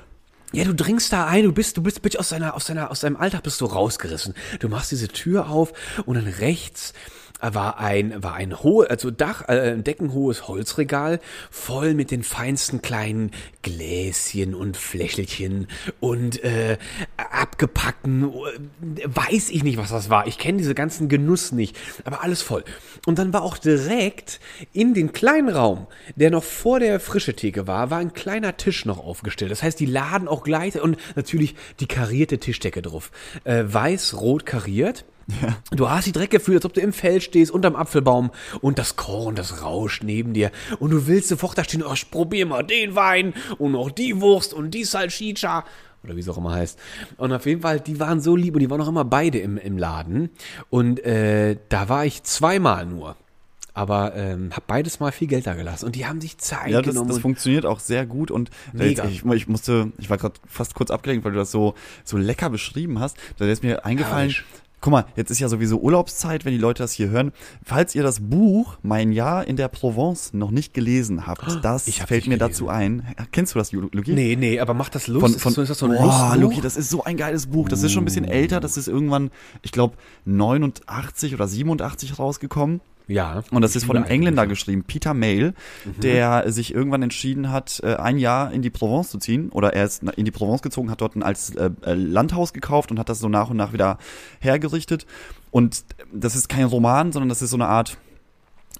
[0.51, 3.01] Ja, du dringst da ein, du bist, du bist, bist aus deiner, aus deiner, aus
[3.01, 4.33] deinem Alltag bist du rausgerissen.
[4.59, 5.73] Du machst diese Tür auf
[6.05, 6.93] und dann rechts
[7.41, 11.19] war ein, war ein hohe, also Dach, äh, deckenhohes Holzregal
[11.49, 13.31] voll mit den feinsten kleinen
[13.61, 15.67] Gläschen und Fläschelchen
[15.99, 16.77] und äh,
[17.17, 20.27] abgepackten, äh, weiß ich nicht, was das war.
[20.27, 22.63] Ich kenne diese ganzen Genuss nicht, aber alles voll.
[23.05, 24.39] Und dann war auch direkt
[24.73, 28.85] in den kleinen Raum, der noch vor der frische Theke war, war ein kleiner Tisch
[28.85, 29.51] noch aufgestellt.
[29.51, 33.11] Das heißt, die laden auch gleich und natürlich die karierte Tischdecke drauf.
[33.43, 35.05] Äh, weiß-rot kariert.
[35.71, 38.95] Du hast dich direkt gefühlt, als ob du im Feld stehst, unterm Apfelbaum und das
[38.95, 42.63] Korn, das rauscht neben dir und du willst sofort da stehen, oh, ich probier mal
[42.63, 45.63] den Wein und noch die Wurst und die Salchicha
[46.03, 46.79] oder wie es auch immer heißt.
[47.17, 49.57] Und auf jeden Fall, die waren so lieb und die waren auch immer beide im,
[49.57, 50.29] im Laden.
[50.69, 53.17] Und äh, da war ich zweimal nur.
[53.73, 55.85] Aber ähm, habe beides mal viel Geld da gelassen.
[55.85, 57.09] Und die haben sich Zeit Ja, das, genommen.
[57.09, 60.89] das funktioniert auch sehr gut und jetzt, ich, ich musste, ich war gerade fast kurz
[60.89, 63.17] abgelenkt, weil du das so so lecker beschrieben hast.
[63.37, 64.29] Da ist mir eingefallen.
[64.29, 64.43] Herrlich.
[64.81, 67.33] Guck mal, jetzt ist ja sowieso Urlaubszeit, wenn die Leute das hier hören.
[67.65, 71.99] Falls ihr das Buch Mein Jahr in der Provence noch nicht gelesen habt, das Ich
[71.99, 72.51] hab's fällt mir gelesen.
[72.53, 73.05] dazu ein.
[73.33, 74.13] Kennst du das, Lu- Luki?
[74.13, 75.21] nee, nee, aber macht das Lust?
[75.25, 76.35] Von, Ist von, das ist das so ein Boah?
[76.37, 77.67] Luki, das ist so ein geiles Buch.
[77.67, 78.59] Das ist schon ein bisschen älter.
[78.61, 79.31] Das ist irgendwann,
[79.63, 82.81] ich glaube, 89 oder 87 rausgekommen.
[83.09, 83.43] Ja.
[83.51, 85.53] Und das ist von einem Engländer geschrieben, Peter Mayle,
[86.01, 89.49] der sich irgendwann entschieden hat, äh, ein Jahr in die Provence zu ziehen.
[89.49, 92.91] Oder er ist in die Provence gezogen, hat dort ein altes äh, äh, Landhaus gekauft
[92.91, 93.97] und hat das so nach und nach wieder
[94.39, 95.05] hergerichtet.
[95.51, 95.83] Und
[96.13, 97.97] das ist kein Roman, sondern das ist so eine Art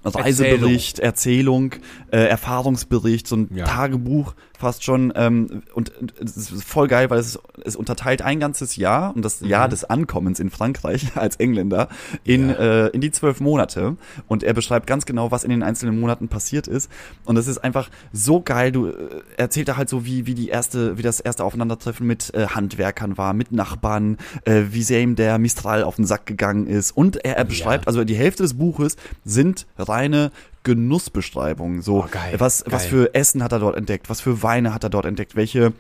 [0.03, 1.73] Reisebericht, Erzählung,
[2.11, 3.65] äh, Erfahrungsbericht, so ein Ja.
[3.65, 5.14] Tagebuch fast schon.
[5.16, 5.91] Ähm, und
[6.22, 9.86] es ist voll geil, weil es, es unterteilt ein ganzes Jahr und das Jahr des
[9.86, 11.88] Ankommens in Frankreich als Engländer
[12.24, 13.95] in, äh, in die zwölf Monate.
[14.28, 16.91] Und er beschreibt ganz genau, was in den einzelnen Monaten passiert ist.
[17.26, 18.72] Und es ist einfach so geil.
[18.72, 18.93] Du äh,
[19.38, 23.18] erzählt da halt so, wie, wie die erste, wie das erste Aufeinandertreffen mit äh, Handwerkern
[23.18, 26.91] war, mit Nachbarn, äh, wie sehr ihm der Mistral auf den Sack gegangen ist.
[26.91, 30.32] Und er, er beschreibt, also die Hälfte des Buches sind reine
[30.76, 31.82] Genussbeschreibungen.
[31.82, 32.89] So, Oh, geil, was, was geil.
[32.89, 35.74] für Essen hat er dort entdeckt, was für Weine hat er dort entdeckt, welche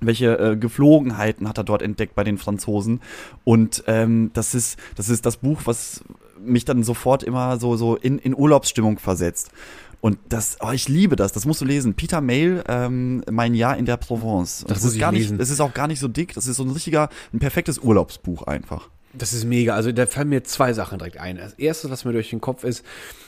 [0.00, 3.00] welche äh, Geflogenheiten hat er dort entdeckt bei den Franzosen?
[3.44, 6.04] Und ähm, das ist das ist das Buch was
[6.38, 9.50] mich dann sofort immer so so in, in Urlaubsstimmung versetzt.
[10.02, 11.32] Und das oh, ich liebe das.
[11.32, 11.94] Das musst du lesen.
[11.94, 14.64] Peter Mayle ähm, mein Jahr in der Provence.
[14.68, 15.36] Das das ist gar lesen.
[15.36, 16.34] nicht es ist auch gar nicht so dick.
[16.34, 19.74] Das ist so ein richtiger ein perfektes Urlaubsbuch einfach Das ist mega.
[19.74, 21.36] Also da fallen mir zwei Sachen direkt ein.
[21.36, 22.84] Das erste, was mir durch den Kopf ist,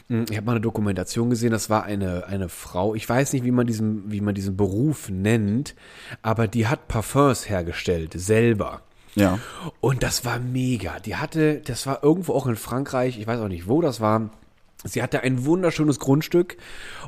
[0.09, 3.45] mh, ich habe mal eine Dokumentation gesehen, das war eine, eine Frau, ich weiß nicht,
[3.45, 5.75] wie man diesen, wie man diesen Beruf nennt,
[6.23, 8.83] aber die hat Parfums hergestellt, selber.
[9.15, 9.39] ja
[9.81, 11.01] Und das war mega.
[11.01, 14.31] Die hatte, das war irgendwo auch in Frankreich, ich weiß auch nicht, wo das war.
[14.85, 16.57] Sie hatte ein wunderschönes Grundstück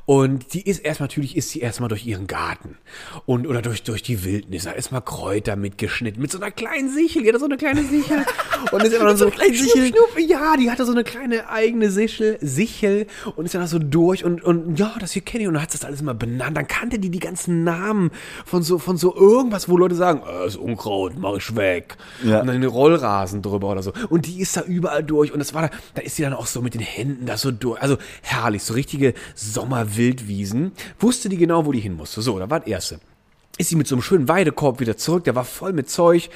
[0.04, 2.78] und die ist erst natürlich ist sie erstmal durch ihren Garten
[3.26, 6.92] und oder durch durch die Wildnis, da ist mal Kräuter mitgeschnitten mit so einer kleinen
[6.92, 8.24] Sichel, die hatte so eine kleine Sichel
[8.72, 9.88] und ist immer dann so kleinen schnupp, Sichel?
[9.88, 13.06] schnupp, ja, die hatte so eine kleine eigene Sichel, Sichel
[13.36, 15.70] und ist dann so durch und und ja, das hier kenne ich und dann hat
[15.70, 18.10] sie das alles immer benannt, dann kannte die die ganzen Namen
[18.44, 21.96] von so von so irgendwas, wo Leute sagen, äh, das ist Unkraut, mach ich weg.
[22.24, 22.40] Ja.
[22.40, 23.92] Und dann eine Rollrasen drüber oder so.
[24.08, 25.32] Und die ist da überall durch.
[25.32, 27.50] Und das war da, da ist sie dann auch so mit den Händen da so
[27.62, 27.80] durch.
[27.80, 30.72] Also herrlich, so richtige Sommerwildwiesen.
[30.98, 32.22] Wusste die genau, wo die hin musste.
[32.22, 33.00] So, da war das erste.
[33.58, 36.30] Ist sie mit so einem schönen Weidekorb wieder zurück, der war voll mit Zeug.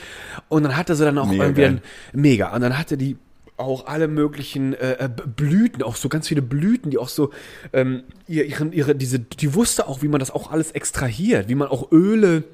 [0.49, 1.83] Und dann hatte sie dann auch Mega irgendwie geil.
[2.13, 2.55] ein, mega.
[2.55, 3.17] Und dann hatte die
[3.57, 7.31] auch alle möglichen äh, äh, Blüten, auch so ganz viele Blüten, die auch so
[7.73, 11.55] ähm, ihr, ihren, ihre, diese, die wusste auch, wie man das auch alles extrahiert, wie
[11.55, 12.45] man auch Öle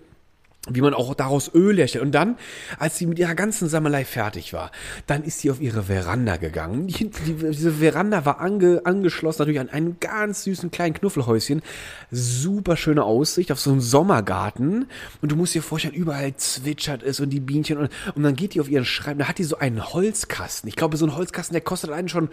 [0.69, 2.05] wie man auch daraus Öl herstellt.
[2.05, 2.37] Und dann,
[2.79, 4.71] als sie mit ihrer ganzen Sammelei fertig war,
[5.07, 6.87] dann ist sie auf ihre Veranda gegangen.
[6.87, 11.63] Die, die, diese Veranda war ange, angeschlossen natürlich an einen ganz süßen kleinen Knuffelhäuschen.
[12.11, 14.87] Super schöne Aussicht auf so einen Sommergarten.
[15.23, 17.79] Und du musst dir vorstellen, überall zwitschert es und die Bienchen.
[17.79, 19.25] Und, und dann geht die auf ihren Schreibtisch.
[19.25, 20.69] Da hat die so einen Holzkasten.
[20.69, 22.29] Ich glaube, so ein Holzkasten, der kostet allein schon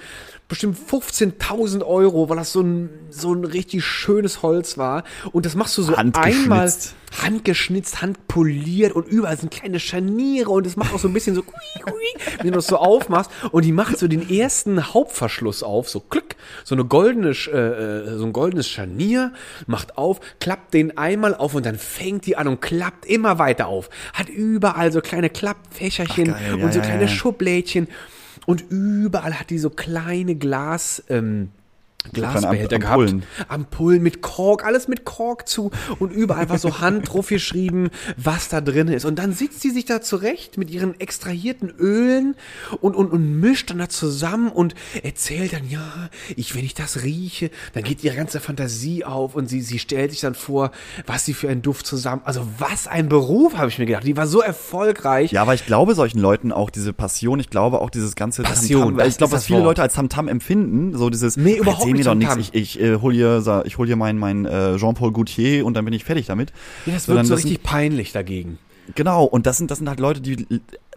[0.50, 5.06] bestimmt 15.000 Euro, weil das so ein, so ein richtig schönes Holz war.
[5.32, 6.74] Und das machst du so einmal
[7.12, 8.02] Handgeschnitzt.
[8.02, 11.44] handpoliert und überall sind kleine Scharniere und es macht auch so ein bisschen so,
[12.38, 16.36] wenn du das so aufmachst und die macht so den ersten Hauptverschluss auf, so klick,
[16.64, 19.34] so eine goldene, äh, äh, so ein goldenes Scharnier,
[19.66, 23.68] macht auf, klappt den einmal auf und dann fängt die an und klappt immer weiter
[23.68, 23.90] auf.
[24.14, 27.08] Hat überall so kleine Klappfächerchen Ach, geil, und ja, so ja, kleine ja.
[27.08, 27.88] Schublädchen
[28.46, 31.50] und überall hat die so kleine Glas, ähm,
[32.14, 33.00] Glasbehälter Am- gehabt.
[33.02, 33.24] Ampullen.
[33.48, 38.50] Ampullen mit Kork, alles mit Kork zu und überall war so Hand drauf geschrieben, was
[38.50, 39.06] da drin ist.
[39.06, 42.36] Und dann sitzt sie sich da zurecht mit ihren extrahierten Ölen
[42.82, 47.04] und, und, und mischt dann da zusammen und erzählt dann, ja, ich, wenn ich das
[47.04, 50.72] rieche, dann geht ihre ganze Fantasie auf und sie, sie stellt sich dann vor,
[51.06, 54.06] was sie für einen Duft zusammen, also was ein Beruf, habe ich mir gedacht.
[54.06, 55.32] Die war so erfolgreich.
[55.32, 58.82] Ja, aber ich glaube solchen Leuten auch diese Passion, ich glaube auch dieses ganze Passion,
[58.82, 59.66] Tamtam, das ich glaube, was viele Wort.
[59.68, 63.14] Leute als Tamtam empfinden, so dieses, Nee, überhaupt mir doch nichts, ich, ich äh, hol
[63.14, 66.52] hier, ich hol hier mein, mein äh, Jean-Paul Gaultier und dann bin ich fertig damit.
[66.86, 68.58] Ja, das Sondern wird so das sind- richtig peinlich dagegen.
[68.96, 70.48] Genau, und das sind, das sind halt Leute, die,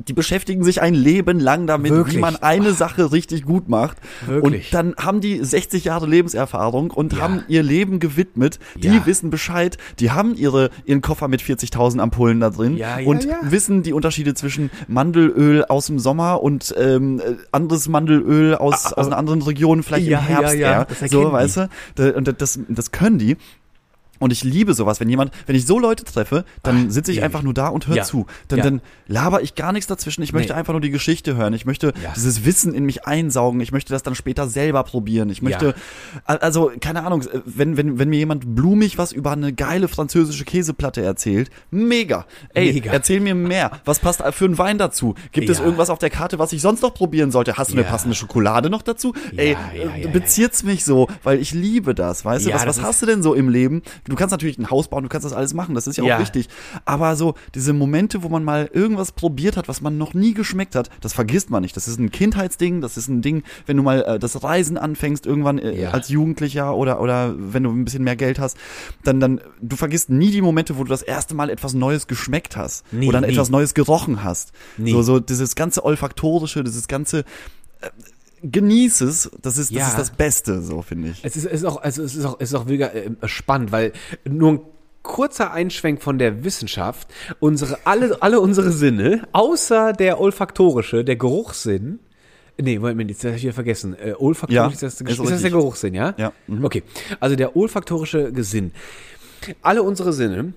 [0.06, 2.16] die beschäftigen sich ein Leben lang damit, Wirklich?
[2.16, 3.98] wie man eine Sache richtig gut macht.
[4.26, 4.66] Wirklich?
[4.66, 7.20] Und dann haben die 60 Jahre Lebenserfahrung und Ja.
[7.20, 8.58] haben ihr Leben gewidmet.
[8.76, 9.06] Die Ja.
[9.06, 13.26] wissen Bescheid, die haben ihre, ihren Koffer mit 40.000 Ampullen da drin Ja, ja, und
[13.42, 19.06] wissen die Unterschiede zwischen Mandelöl aus dem Sommer und ähm, äh, anderes Mandelöl aus, aus
[19.06, 21.60] einer anderen Region, vielleicht Ah, im Herbst ja, ja, so, weißt
[21.96, 22.14] du?
[22.16, 23.36] Und das, das können die.
[24.20, 27.24] Und ich liebe sowas, wenn jemand, wenn ich so Leute treffe, dann sitze ich ewig.
[27.24, 28.04] einfach nur da und höre Ja.
[28.04, 28.26] zu.
[28.48, 28.64] Dann, Ja.
[28.64, 30.22] dann laber ich gar nichts dazwischen.
[30.22, 30.58] Ich möchte Nee.
[30.58, 31.54] einfach nur die Geschichte hören.
[31.54, 32.12] Ich möchte Ja.
[32.14, 33.60] dieses Wissen in mich einsaugen.
[33.60, 35.30] Ich möchte das dann später selber probieren.
[35.30, 35.74] Ich möchte,
[36.26, 41.02] also, keine Ahnung, wenn, wenn, wenn mir jemand blumig was über eine geile französische Käseplatte
[41.02, 42.26] erzählt, mega.
[42.54, 42.92] Ey, Mega.
[42.92, 43.70] erzähl mir mehr.
[43.84, 45.14] Was passt für einen Wein dazu?
[45.32, 47.56] Gibt es irgendwas auf der Karte, was ich sonst noch probieren sollte?
[47.56, 49.14] Hast du eine passende Schokolade noch dazu?
[49.36, 52.52] Ey, äh, bezirt's mich so, weil ich liebe das, weißt du?
[52.52, 53.82] Was, was hast du denn so im Leben?
[54.10, 56.08] Du kannst natürlich ein Haus bauen, du kannst das alles machen, das ist ja auch
[56.08, 56.20] Ja.
[56.20, 56.48] wichtig.
[56.84, 60.74] Aber so diese Momente, wo man mal irgendwas probiert hat, was man noch nie geschmeckt
[60.74, 61.76] hat, das vergisst man nicht.
[61.76, 65.24] Das ist ein Kindheitsding, das ist ein Ding, wenn du mal äh, das Reisen anfängst,
[65.26, 65.90] irgendwann äh, Ja.
[65.92, 68.56] als Jugendlicher oder, oder wenn du ein bisschen mehr Geld hast,
[69.04, 72.56] dann, dann, du vergisst nie die Momente, wo du das erste Mal etwas Neues geschmeckt
[72.56, 72.92] hast.
[72.92, 73.28] Nie, oder nie.
[73.28, 74.52] etwas Neues gerochen hast.
[74.76, 74.92] Nie.
[74.92, 77.20] So, so dieses ganze olfaktorische, dieses ganze,
[77.80, 77.88] äh,
[78.42, 79.88] genieß es, das ist, das Ja.
[79.88, 81.24] ist das Beste, so finde ich.
[81.24, 83.72] Es ist, es ist auch, also es ist auch, es ist auch mega äh, spannend,
[83.72, 83.92] weil
[84.28, 84.60] nur ein
[85.02, 92.00] kurzer Einschwenk von der Wissenschaft, unsere, alle, alle unsere Sinne, außer der olfaktorische, der Geruchssinn,
[92.62, 93.94] Nee, Moment, jetzt habe ich wieder vergessen.
[93.98, 96.12] Äh, olfaktorisch Ja, ist, das, ist ist das der Geruchssinn, ja?
[96.18, 96.62] Ja, mhm.
[96.62, 96.82] Okay.
[97.18, 98.72] Also der olfaktorische Gesinn.
[99.62, 100.52] Alle unsere Sinne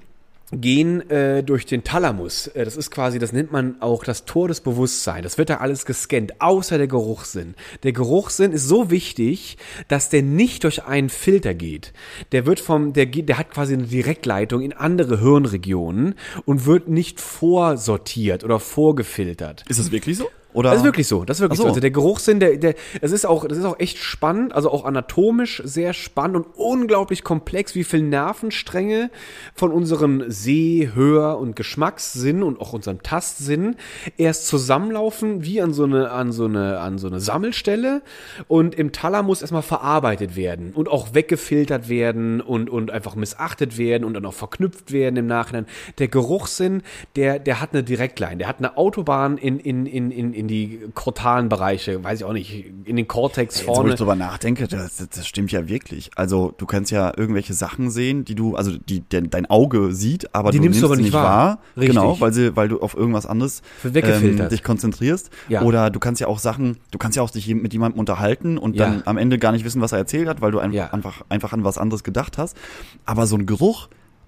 [0.62, 2.48] gehen äh, durch den Thalamus.
[2.48, 5.24] Äh, das ist quasi, das nennt man auch das Tor des Bewusstseins.
[5.24, 7.56] Das wird da alles gescannt, außer der Geruchssinn.
[7.84, 11.94] Der Geruchssinn ist so wichtig, dass der nicht durch einen Filter geht.
[12.32, 17.22] Der wird vom, der der hat quasi eine Direktleitung in andere Hirnregionen und wird nicht
[17.22, 19.64] vorsortiert oder vorgefiltert.
[19.70, 20.30] Ist das wirklich so?
[20.54, 20.70] Oder?
[20.70, 21.64] Das ist wirklich so, das ist wirklich so.
[21.64, 21.70] so.
[21.70, 24.86] Also der Geruchssinn, der, der, es ist auch, das ist auch echt spannend, also auch
[24.86, 29.10] anatomisch sehr spannend und unglaublich komplex, wie viele Nervenstränge
[29.56, 33.76] von unseren Seh-, Hör- und Geschmackssinn und auch unserem Tastsinn
[34.18, 38.02] erst zusammenlaufen, wie an so eine, an so eine, an so eine Sammelstelle
[38.48, 44.04] und im Thalamus erstmal verarbeitet werden und auch weggefiltert werden und, und einfach missachtet werden
[44.04, 45.66] und dann auch verknüpft werden im Nachhinein.
[45.98, 46.84] Der Geruchssinn,
[47.16, 50.80] der, der hat eine Direktline, der hat eine Autobahn in, in, in, in, in die
[50.94, 53.92] kortalen Bereiche, weiß ich auch nicht, in den Cortex Jetzt, wo vorne.
[53.92, 56.12] ich drüber nachdenke, das, das, stimmt ja wirklich.
[56.16, 60.36] Also du kannst ja irgendwelche Sachen sehen, die du, also die de, dein Auge sieht,
[60.36, 61.24] aber Die du nimmst nimmst du aber nicht wahr.
[61.24, 61.60] wahr.
[61.78, 61.96] Richtig.
[61.96, 65.30] Genau, weil sie, weil du auf irgendwas anderes ähm, dich konzentrierst.
[65.48, 65.62] Ja.
[65.62, 68.76] Oder du kannst ja auch Sachen, du kannst ja auch dich mit jemandem unterhalten und
[68.76, 68.86] Ja.
[68.86, 70.92] dann am Ende gar nicht wissen, was er erzählt hat, weil du ein, Ja.
[70.92, 72.58] einfach, einfach an was anderes gedacht hast.
[73.06, 73.88] Aber so ein Geruch,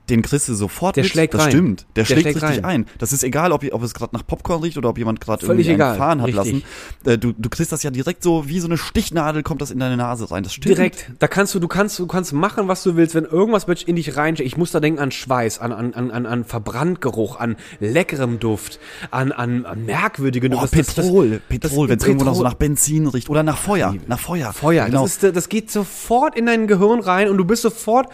[0.09, 1.11] den kriegst du sofort Der mit.
[1.11, 1.51] schlägt das rein.
[1.51, 1.81] stimmt.
[1.95, 2.81] Der, Der schlägt, schlägt richtig rein.
[2.81, 2.85] ein.
[2.99, 5.69] Das ist egal, ob, ob es gerade nach Popcorn riecht oder ob jemand gerade irgendwie
[5.69, 5.89] egal.
[5.91, 6.63] einen fahren hat Richtig.
[7.03, 7.09] lassen.
[7.11, 9.79] Äh, du, du kriegst das ja direkt so wie so eine Stichnadel kommt das in
[9.79, 10.43] deine Nase rein.
[10.43, 10.77] Das stimmt.
[10.77, 13.95] Direkt, da kannst du, du kannst, du kannst machen, was du willst, wenn irgendwas in
[13.95, 14.35] dich rein.
[14.39, 18.79] Ich muss da denken an Schweiß, an, an, an, an, an Verbranntgeruch, an leckerem Duft,
[19.11, 22.41] an, an, an merkwürdigen Oh, das- das- das- Petrol, Petrol, wenn es irgendwo noch so
[22.41, 24.53] Petrol- nach Benzin riecht oder nach Feuer, nach Feuer.
[24.53, 25.03] Feuer, genau.
[25.03, 28.07] das, ist, das geht sofort in dein Gehirn rein und du bist sofort,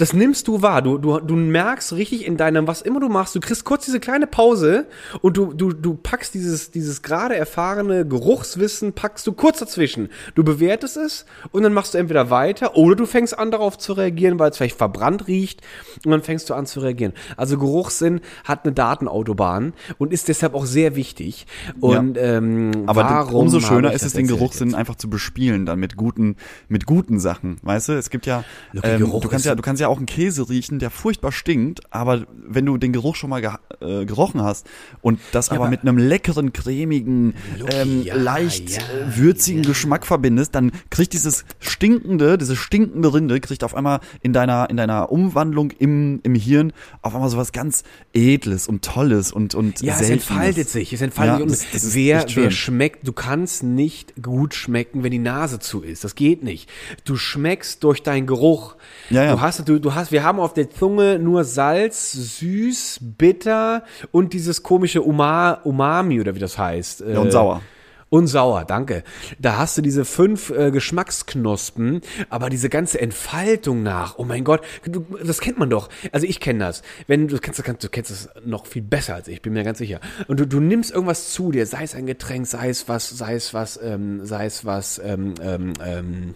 [0.00, 0.80] das nimmst du wahr.
[0.80, 4.00] Du, du, du merkst richtig in deinem, was immer du machst, du kriegst kurz diese
[4.00, 4.86] kleine Pause
[5.20, 10.08] und du, du, du packst dieses, dieses gerade erfahrene Geruchswissen, packst du kurz dazwischen.
[10.34, 13.92] Du bewertest es und dann machst du entweder weiter oder du fängst an darauf zu
[13.92, 15.60] reagieren, weil es vielleicht verbrannt riecht
[16.06, 17.12] und dann fängst du an zu reagieren.
[17.36, 21.46] Also Geruchssinn hat eine Datenautobahn und ist deshalb auch sehr wichtig.
[21.78, 25.96] Und ähm, aber warum umso schöner ist es, den Geruchssinn einfach zu bespielen, dann mit
[25.96, 26.36] guten,
[26.68, 27.58] mit guten Sachen.
[27.62, 28.44] Weißt du, es gibt ja,
[28.82, 32.26] ähm, du kannst ja, du kannst ja auch einen Käse riechen, der furchtbar stinkt, aber
[32.32, 34.66] wenn du den Geruch schon mal geha- äh, gerochen hast
[35.02, 39.62] und das aber, aber- mit einem leckeren, cremigen, Lucky, ähm, ja, leicht ja, äh, würzigen
[39.62, 44.76] Geschmack verbindest, dann kriegt dieses stinkende, diese stinkende Rinde, kriegt auf einmal in deiner, in
[44.76, 46.72] deiner Umwandlung im, im Hirn
[47.02, 47.82] auf einmal sowas ganz
[48.12, 50.28] Edles und Tolles und, und Ja, es Seltenes.
[50.30, 50.92] entfaltet sich.
[50.92, 51.58] Es entfaltet Ja, sich.
[51.58, 55.58] das- Und das ist wer, wer schmeckt, du kannst nicht gut schmecken, wenn die Nase
[55.58, 56.04] zu ist.
[56.04, 56.68] Das geht nicht.
[57.04, 58.76] Du schmeckst durch deinen Geruch.
[59.10, 59.32] Ja, ja.
[59.34, 64.32] Du hast, du, du hast, wir haben auf der Zunge nur Salz, süß, bitter und
[64.32, 67.04] dieses komische Uma, Umami oder wie das heißt.
[67.06, 67.62] Ja, und sauer.
[68.10, 69.04] Und sauer, danke.
[69.38, 74.62] Da hast du diese fünf äh, Geschmacksknospen, aber diese ganze Entfaltung nach, oh mein Gott,
[74.84, 75.88] du, das kennt man doch.
[76.10, 76.82] Also ich kenne das.
[77.06, 80.00] Wenn du kennst, du kennst, es noch viel besser als ich, bin mir ganz sicher.
[80.26, 83.36] Und du, du nimmst irgendwas zu dir, sei es ein Getränk, sei es was, sei
[83.36, 86.34] es was, ähm, sei es was, ähm, ähm, ähm,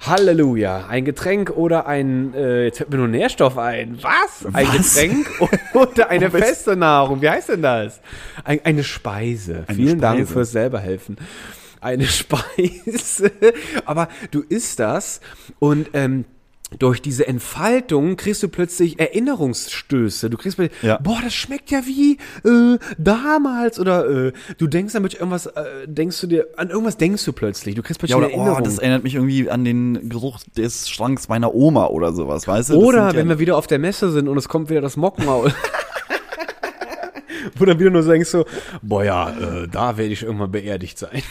[0.00, 3.98] Halleluja, ein Getränk oder ein, äh, jetzt fällt mir nur Nährstoff ein.
[4.02, 4.46] Was?
[4.52, 4.94] Ein Was?
[4.94, 5.26] Getränk
[5.74, 7.22] oder eine ist- feste Nahrung.
[7.22, 8.00] Wie heißt denn das?
[8.44, 9.64] Ein, eine Speise.
[9.66, 10.32] Eine Vielen Dank Speise.
[10.32, 11.16] fürs selber helfen.
[11.80, 13.30] Eine Speise.
[13.84, 15.20] Aber du isst das
[15.58, 16.24] und ähm,
[16.80, 20.28] durch diese Entfaltung kriegst du plötzlich Erinnerungsstöße.
[20.30, 20.98] Du kriegst plötzlich, Ja.
[20.98, 26.20] boah, das schmeckt ja wie äh, damals oder äh, du denkst damit irgendwas, äh, denkst
[26.20, 27.76] du dir, an irgendwas denkst du plötzlich.
[27.76, 28.64] Du kriegst plötzlich Ja, oder eine oh, Erinnerung.
[28.64, 32.74] das erinnert mich irgendwie an den Geruch des Schranks meiner Oma oder sowas, weißt du?
[32.74, 34.96] Oder sind ja- wenn wir wieder auf der Messe sind und es kommt wieder das
[34.96, 35.54] Mockenmaul.
[37.58, 38.44] Wo dann wieder nur denkst so,
[38.82, 41.22] boah ja, äh, da werde ich irgendwann beerdigt sein.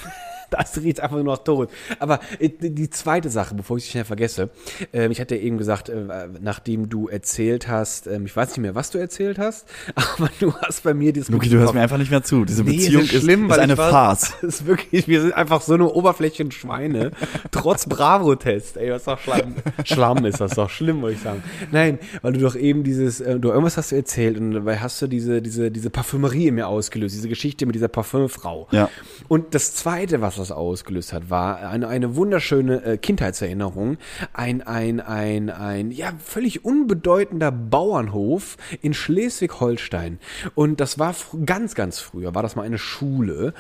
[0.56, 1.70] Das riecht einfach nur noch tot.
[2.00, 4.50] Aber äh, die zweite Sache, bevor ich es schnell vergesse,
[4.94, 8.76] ähm, ich hatte eben gesagt, äh, nachdem du erzählt hast, ähm, ich weiß nicht mehr,
[8.76, 11.98] was du erzählt hast, aber du hast bei mir dieses Luki, du hörst mir einfach
[11.98, 12.46] nicht mehr zu.
[12.46, 14.34] Diese Nee, es Beziehung ist schlimm, ist, weil ist eine war, Farce.
[14.42, 17.12] Ist wirklich, wir sind einfach so eine Oberflächenschweine.
[17.52, 18.78] Trotz Bravo-Test.
[18.78, 19.56] Ey, was doch Schlamm.
[19.84, 21.44] Schlamm ist das doch schlimm, würde ich sagen.
[21.72, 25.02] Nein, weil du doch eben dieses, äh, du irgendwas hast du erzählt und dabei hast
[25.02, 28.68] du diese, diese, diese Parfümerie in mir ausgelöst, diese Geschichte mit dieser Parfümfrau.
[28.72, 28.90] Ja.
[29.28, 33.98] Und das zweite, was das ausgelöst hat, war eine, eine wunderschöne äh, Kindheitserinnerung.
[34.34, 40.20] Ein, ein, ein, ein, ja, völlig unbedeutender Bauernhof in Schleswig-Holstein.
[40.54, 41.16] Und das war
[41.46, 43.54] ganz, ganz früher, war das mal eine Schule.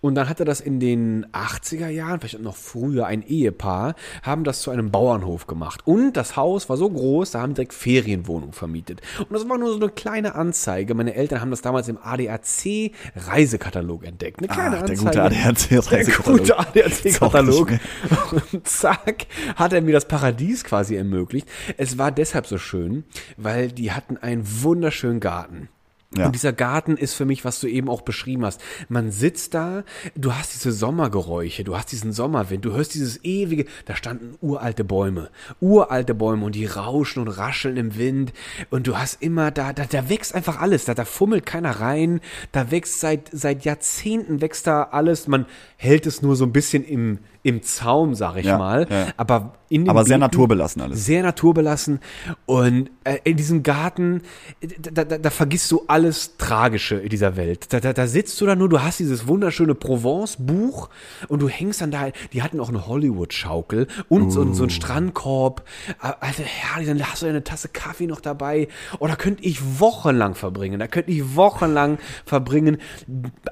[0.00, 4.62] Und dann hatte das in den 80er Jahren, vielleicht noch früher, ein Ehepaar, haben das
[4.62, 5.82] zu einem Bauernhof gemacht.
[5.84, 9.00] Und das Haus war so groß, da haben direkt Ferienwohnungen vermietet.
[9.18, 10.94] Und das war nur so eine kleine Anzeige.
[10.94, 14.38] Meine Eltern haben das damals im ADAC Reisekatalog entdeckt.
[14.38, 15.04] Eine kleine Ach, der Anzeige.
[15.04, 16.44] gute ADAC-Reisekatalog.
[16.44, 17.70] Der gute ADAC-Katalog.
[17.70, 17.80] nicht
[18.52, 19.26] Und zack,
[19.56, 21.48] hat er mir das Paradies quasi ermöglicht.
[21.76, 23.04] Es war deshalb so schön,
[23.36, 25.68] weil die hatten einen wunderschönen Garten.
[26.16, 26.26] Ja.
[26.26, 28.60] Und dieser Garten ist für mich, was du eben auch beschrieben hast.
[28.88, 29.84] Man sitzt da,
[30.14, 34.84] du hast diese Sommergeräusche, du hast diesen Sommerwind, du hörst dieses ewige, da standen uralte
[34.84, 38.32] Bäume, uralte Bäume und die rauschen und rascheln im Wind
[38.70, 42.20] und du hast immer, da, da, da wächst einfach alles, da, da fummelt keiner rein,
[42.52, 45.46] da wächst seit, seit Jahrzehnten wächst da alles, man
[45.76, 49.08] hält es nur so ein bisschen im, im Zaum, sag ich Ja, mal, ja.
[49.18, 51.04] aber in den Aber sehr Beeten- naturbelassen alles.
[51.04, 52.00] sehr naturbelassen
[52.46, 54.22] und äh, in diesem Garten,
[54.60, 57.70] äh, da, da, da vergisst du alles Tragische in dieser Welt.
[57.72, 60.88] Da, da, da sitzt du da nur, du hast dieses wunderschöne Provence-Buch
[61.28, 65.64] und du hängst dann da, die hatten auch eine Hollywood-Schaukel und so, so einen Strandkorb.
[66.02, 68.68] Äh, Alter, herrlich, dann hast du eine Tasse Kaffee noch dabei.
[69.00, 70.80] Oh, da könnte ich wochenlang verbringen.
[70.80, 72.78] Da könnte ich wochenlang verbringen.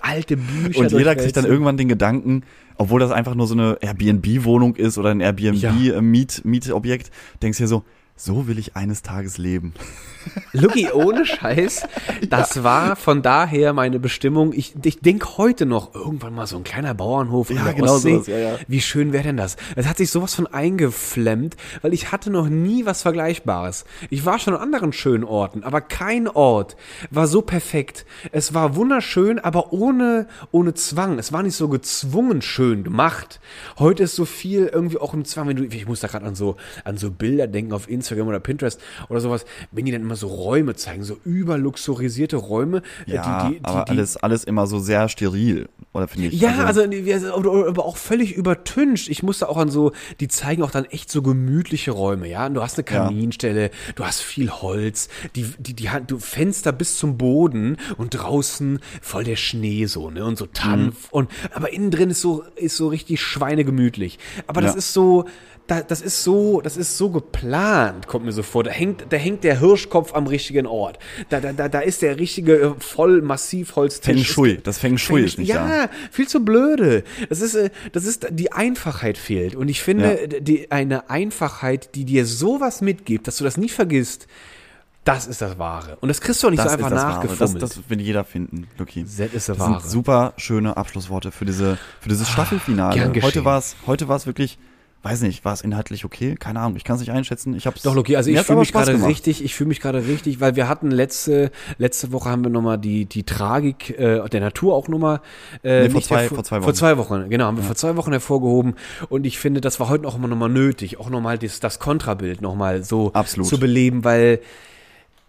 [0.01, 0.81] Alte Bücher.
[0.81, 2.45] Und jeder kriegt dann irgendwann den Gedanken,
[2.79, 5.27] obwohl das einfach nur so eine Airbnb-Wohnung ist oder ein Ja.
[5.29, 7.11] Airbnb-Mietobjekt,
[7.43, 7.85] denkst du dir so,
[8.17, 9.75] so will ich eines Tages leben.
[10.53, 11.83] Lucky, ohne Scheiß,
[12.31, 14.53] das war von daher meine Bestimmung.
[14.53, 18.15] Ich, ich denke heute noch, irgendwann mal so ein kleiner Bauernhof Ja, der genau Ostsee.
[18.15, 18.59] sowas, ja, ja.
[18.69, 19.57] Wie schön wäre denn das?
[19.75, 23.85] Es hat sich sowas von eingeflemmt, weil ich hatte noch nie was Vergleichbares.
[24.11, 26.77] Ich war schon an anderen schönen Orten, aber kein Ort
[27.11, 28.07] war so perfekt.
[28.31, 31.19] Es war wunderschön, aber ohne, ohne Zwang.
[31.19, 33.41] Es war nicht so gezwungen schön gemacht.
[33.81, 36.37] Heute ist so viel irgendwie auch im Zwang, wenn du, ich muss da gerade an
[36.37, 40.17] so, an so Bilder denken auf Instagram oder Pinterest oder sowas, wenn die dann immer
[40.17, 44.67] so Räume zeigen, so überluxurisierte Räume, äh, Ja, die, die, die, aber alles, alles immer
[44.67, 46.41] so sehr steril, oder finde ich?
[46.41, 49.09] ja, also, wir- aber auch völlig übertüncht.
[49.09, 52.47] Ich musste auch an so, die zeigen auch dann echt so gemütliche Räume, ja.
[52.47, 53.05] Und du hast eine Ja.
[53.05, 58.81] Kaminstelle, du hast viel Holz, die, die, die, du Fenster bis zum Boden und draußen
[59.01, 62.77] voll der Schnee so, ne, und so Tanf und, aber innen drin ist so, ist
[62.77, 64.19] so richtig schweinegemütlich.
[64.47, 64.79] Aber das Ja.
[64.79, 65.27] ist so,
[65.67, 68.65] da, das ist so, das ist so geplant, kommt mir so vor.
[68.65, 70.99] Da hängt, da hängt der Hirschkopf am richtigen Ort.
[71.29, 74.15] Da, da, da, da ist der richtige äh, voll massiv Holztisch.
[74.15, 77.05] Feng Shui, das Feng Shui ist nicht ja, viel zu blöde.
[77.29, 79.55] Das ist, äh, das ist, die Einfachheit fehlt.
[79.55, 80.41] Und ich finde, Ja.
[80.41, 84.27] die, eine Einfachheit, die dir sowas mitgibt, dass du das nie vergisst,
[85.05, 85.97] das ist das Wahre.
[86.01, 87.55] Und das kriegst du auch nicht das so einfach ist das.
[87.55, 89.03] Das, will jeder finden, Luki.
[89.03, 89.89] Das ist das Das sind Wahre.
[89.89, 92.95] super schöne Abschlussworte für diese, für dieses Staffelfinale.
[92.95, 93.27] gern geschehen.
[93.27, 94.59] heute war es, heute war es wirklich,
[95.05, 96.37] weiß nicht, war es inhaltlich okay?
[96.37, 97.55] Keine Ahnung, ich kann es nicht einschätzen.
[97.57, 100.41] Ich hab's, Doch, Loki, also ich fühle mich gerade richtig, ich fühle mich gerade richtig,
[100.41, 104.75] weil wir hatten letzte, letzte Woche haben wir nochmal die, die Tragik äh, der Natur
[104.77, 105.21] auch nochmal
[105.65, 106.75] äh, Nee, vor zwei- vor zwei Vor Wochen.
[106.77, 108.75] zwei Wochen, genau, haben wir vor zwei Wochen hervorgehoben
[109.09, 112.41] und ich finde, das war heute auch immer nochmal nötig, auch nochmal das, das Kontrabild
[112.41, 113.49] nochmal so Absolut.
[113.49, 114.39] zu beleben, weil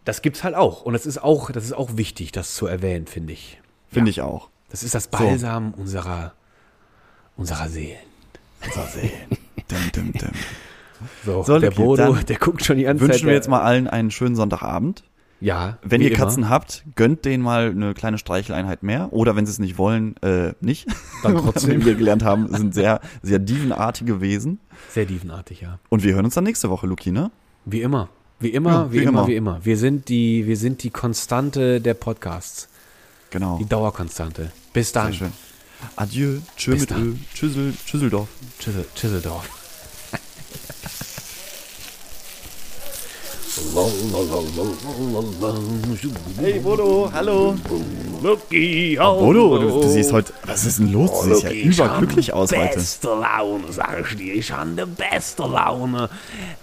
[0.05, 3.07] das gibt's halt auch und das ist auch, das ist auch wichtig, das zu erwähnen,
[3.07, 3.59] finde ich.
[3.89, 4.49] Finde ich auch.
[4.69, 6.33] Das ist das Balsam unserer,
[7.37, 7.97] unserer Seelen.
[8.73, 9.11] So sehen.
[9.71, 10.29] Dim, dim, dim.
[11.25, 13.09] So, So, der Luki, Bodo, der guckt schon die ganze Zeit.
[13.15, 15.03] Wünschen wir der- jetzt mal allen einen schönen Sonntagabend.
[15.41, 15.77] Ja.
[15.83, 16.17] Wenn ihr immer.
[16.17, 19.11] Katzen habt, gönnt denen mal eine kleine Streicheleinheit mehr.
[19.11, 20.87] Oder wenn sie es nicht wollen, äh, nicht.
[21.21, 21.81] Dann trotzdem.
[21.81, 24.59] Wie wir gelernt haben, sind sehr, sehr dievenartige Wesen.
[24.91, 25.79] Sehr dievenartig, ja.
[25.89, 27.29] Und wir hören uns dann nächste Woche, Luki, ne?
[27.65, 28.07] Wie immer.
[28.39, 29.27] Wie immer, Ja, wie, wie immer, immer.
[29.27, 29.65] wie immer.
[29.65, 32.69] Wir sind die, wir sind die Konstante der Podcasts.
[33.29, 33.57] Genau.
[33.57, 34.51] Die Dauerkonstante.
[34.71, 35.07] Bis dann.
[35.07, 35.33] Sehr schön.
[35.95, 36.39] Adieu.
[36.57, 37.03] Tschö Bis mit dann.
[37.03, 37.15] Ö.
[37.33, 38.29] Tschüssel, Tschüsseldorf.
[38.59, 39.62] Tschüssel, Tschüsseldorf.
[46.39, 47.55] Hey Bodo, hallo.
[48.23, 51.11] Lucky, Oh, Bodo, du, du siehst heute, was ist denn los?
[51.11, 52.75] Du siehst ja überglücklich aus heute.
[52.75, 54.33] Beste Laune, sag ich dir.
[54.33, 56.09] Ich habe die beste Laune,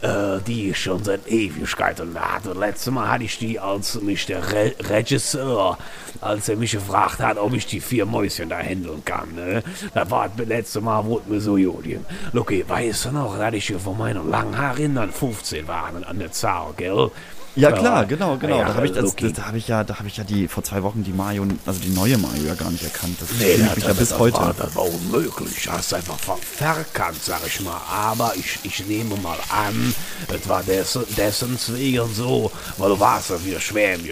[0.01, 2.55] äh, die ich schon seit Ewigkeiten hatte.
[2.59, 5.79] Letztes Mal hatte ich die, als mich der Re Regisseur,
[6.21, 9.35] als er mich gefragt hat, ob ich die vier Mäuschen da handeln kann.
[9.35, 9.63] Ne?
[9.95, 12.05] Das war das letzte Mal, wo es mir so ging.
[12.33, 16.19] Lucky, weißt du noch, dass ich hier von meinen langen Haaren dann 15 waren an
[16.19, 17.13] der Zahl, skill.
[17.57, 18.59] Ja klar, genau, genau.
[18.59, 20.63] Ja, da habe ich, das, da hab ich ja, da habe ich ja die vor
[20.63, 23.17] zwei Wochen die Mario, also die neue Mario ja gar nicht erkannt.
[23.21, 24.37] Das Nee, das, ich ja bis das heute.
[24.39, 25.69] War, das war unmöglich.
[25.69, 27.81] Hast einfach ver verkannt, sag ich mal.
[27.91, 29.95] Aber ich, ich nehme mal an,
[30.29, 34.05] es war dessen, dessen wegen so, weil du warst ja wieder schwer im,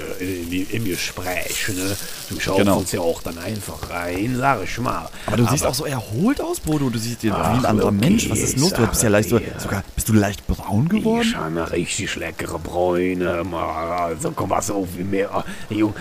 [0.50, 1.68] im, im Gespräch.
[1.68, 1.96] Ne?
[2.30, 2.78] Du schaust Genau.
[2.78, 5.08] uns ja auch dann einfach rein, sag ich mal.
[5.26, 6.90] Aber du siehst auch so erholt aus, Bodo.
[6.90, 8.30] Du siehst dir wie ein anderer Loki, Mensch.
[8.30, 8.72] Was ist los?
[8.72, 11.22] Du bist ja leicht sogar, bist du leicht braun geworden?
[11.28, 13.27] Ich habe richtig leckere Bräune.
[13.44, 15.44] Mal, Also komm was auf mehr.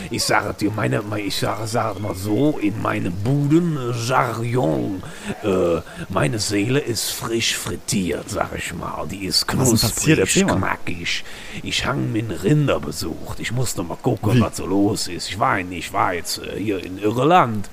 [0.10, 5.04] Ich sage dir, meine, ich sage, sage mal so, in meinem Budenjargon,
[5.44, 9.06] äh, meine Seele ist frisch frittiert, sag ich mal.
[9.10, 10.56] Die ist Was knusprig, mal.
[10.58, 11.24] knackig.
[11.64, 13.40] Ich habe einen Rinder besucht.
[13.40, 14.42] Ich musste mal gucken, Wie?
[14.42, 15.30] was so los ist.
[15.30, 17.70] Ich war, ich war jetzt äh, hier in Irland.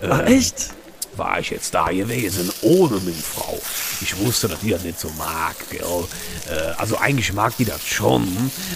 [0.00, 0.70] Äh, Ach, echt?
[1.16, 3.58] War ich jetzt da gewesen, ohne meine Frau.
[4.00, 5.54] Ich wusste, dass die das nicht so mag.
[5.72, 8.26] Äh, also eigentlich mag die das schon,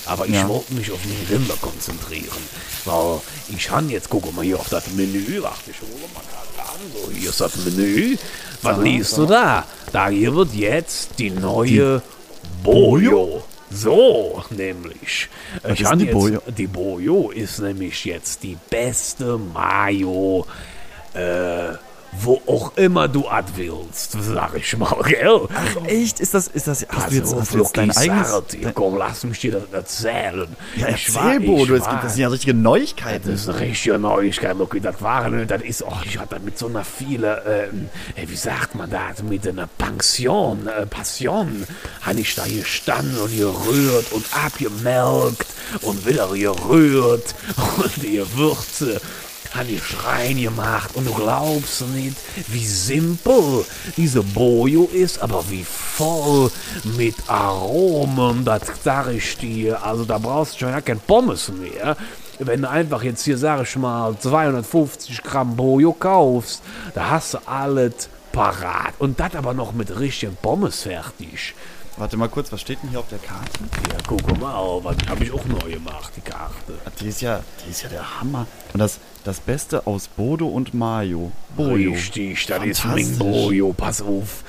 [0.04, 0.48] aber ich Ja.
[0.48, 2.36] wollte mich auf meine Rinder konzentrieren.
[2.84, 3.20] Weil
[3.56, 6.80] ich habe jetzt, guck mal hier auf das Menü, warte, ich hole mal gerade an,
[6.94, 8.16] so, hier ist das Menü.
[8.62, 9.64] Was liest du da?
[9.92, 12.02] Da hier wird jetzt die neue
[12.62, 13.44] Bojo.
[13.70, 15.28] So, nämlich.
[15.62, 16.42] Was ich ist die jetzt, Bojo?
[16.56, 20.46] die Bojo ist nämlich jetzt die beste Mayo
[21.14, 21.72] äh,
[22.22, 25.40] wo auch immer du ad willst, sag ich mal, gell?
[25.54, 26.20] Ach, echt?
[26.20, 28.46] Ist das, ist das, hast du jetzt, Also, hast du jetzt dein eigenes?
[28.50, 30.48] dir, komm, lass mich dir das erzählen.
[30.76, 31.74] Ja, Ich erzähl, war- Bodo.
[31.74, 33.30] Es gibt, das sind ja richtige Neuigkeiten.
[33.30, 34.80] das ist eine richtige Neuigkeit, Loki.
[34.80, 38.74] Das waren, das ist, oh, ich hatte mit so einer viele, ähm, äh, wie sagt
[38.74, 41.66] man das, mit einer Pension, äh, Passion,
[42.02, 45.46] habe ich da gestanden und gerührt und abgemelkt
[45.82, 47.34] und wieder gerührt
[47.76, 49.00] und die Würze
[49.54, 52.16] habe ich rein gemacht und du glaubst nicht,
[52.48, 53.64] wie simpel
[53.96, 56.50] diese Bojo ist, aber wie voll
[56.84, 59.82] mit Aromen, das sag ich dir.
[59.82, 61.96] Also da brauchst du schon ja kein Pommes mehr.
[62.38, 66.62] Wenn du einfach jetzt hier, sag ich mal, 250 Gramm Bojo kaufst,
[66.94, 68.94] da hast du alles parat.
[68.98, 71.54] Und das aber noch mit richtigen Pommes fertig.
[71.98, 73.50] Warte mal kurz, was steht denn hier auf der Karte?
[73.90, 76.74] Ja, guck mal, was habe ich auch neu gemacht, die Karte.
[77.00, 78.46] Die ist ja, die ist ja der Hammer.
[78.76, 81.32] Und das, das Beste aus Bodo und Mayo.
[81.56, 81.92] Bojo.
[81.92, 84.44] Richtig, das ist mein Bojo, pass auf.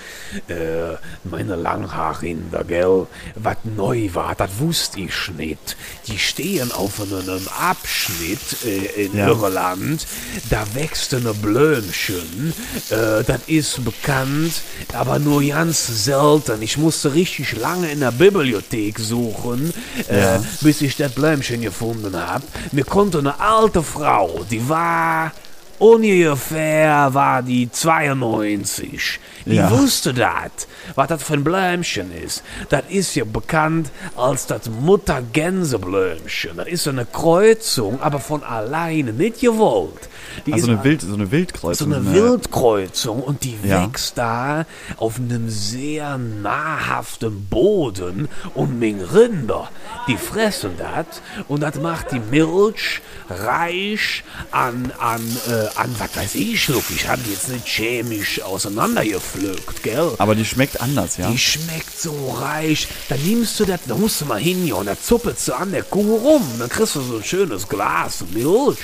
[0.49, 3.07] Äh, meine Langhaarrinder, gell?
[3.35, 5.77] Was neu war, das wusste ich nicht.
[6.07, 9.29] Die stehen auf einem Abschnitt äh, in Ja.
[9.29, 10.05] Irland.
[10.49, 12.53] Da wächst eine Blömchen.
[12.89, 14.61] Äh, das ist bekannt,
[14.91, 16.61] aber nur ganz selten.
[16.61, 19.73] Ich musste richtig lange in der Bibliothek suchen,
[20.09, 20.43] äh, Ja.
[20.59, 22.43] bis ich das Blömchen gefunden habe.
[22.73, 25.31] Mir konnte eine alte Frau, Aldivar.
[25.79, 29.19] Ungefähr war die 92.
[29.45, 29.69] Die Ja.
[29.71, 32.43] wusste das, was das für ein Blömchen ist.
[32.69, 36.57] Das ist ja bekannt als das Mutter-Gänse-Blömchen.
[36.57, 40.09] Das ist so eine Kreuzung, aber von alleine, nicht gewollt.
[40.45, 41.89] Die Also ist eine, Wild, so eine Wildkreuzung.
[41.91, 42.13] so eine ne?
[42.13, 43.83] Wildkreuzung und die Ja.
[43.83, 44.65] wächst da
[44.97, 49.69] auf einem sehr nahrhaften Boden und mit Rinder,
[50.07, 56.35] die fressen das und das macht die Milch reich an, an, äh, an was weiß
[56.35, 60.13] ich, look, ich habe die jetzt nicht chemisch auseinandergepflückt, gell?
[60.17, 61.29] Aber die schmeckt anders, ja?
[61.29, 62.87] Die schmeckt so reich.
[63.09, 65.83] Dann nimmst du das, da musst du mal hin, und dann zuppelst du an der
[65.83, 66.43] Kuh rum.
[66.59, 68.77] Dann kriegst du so ein schönes Glas Milch.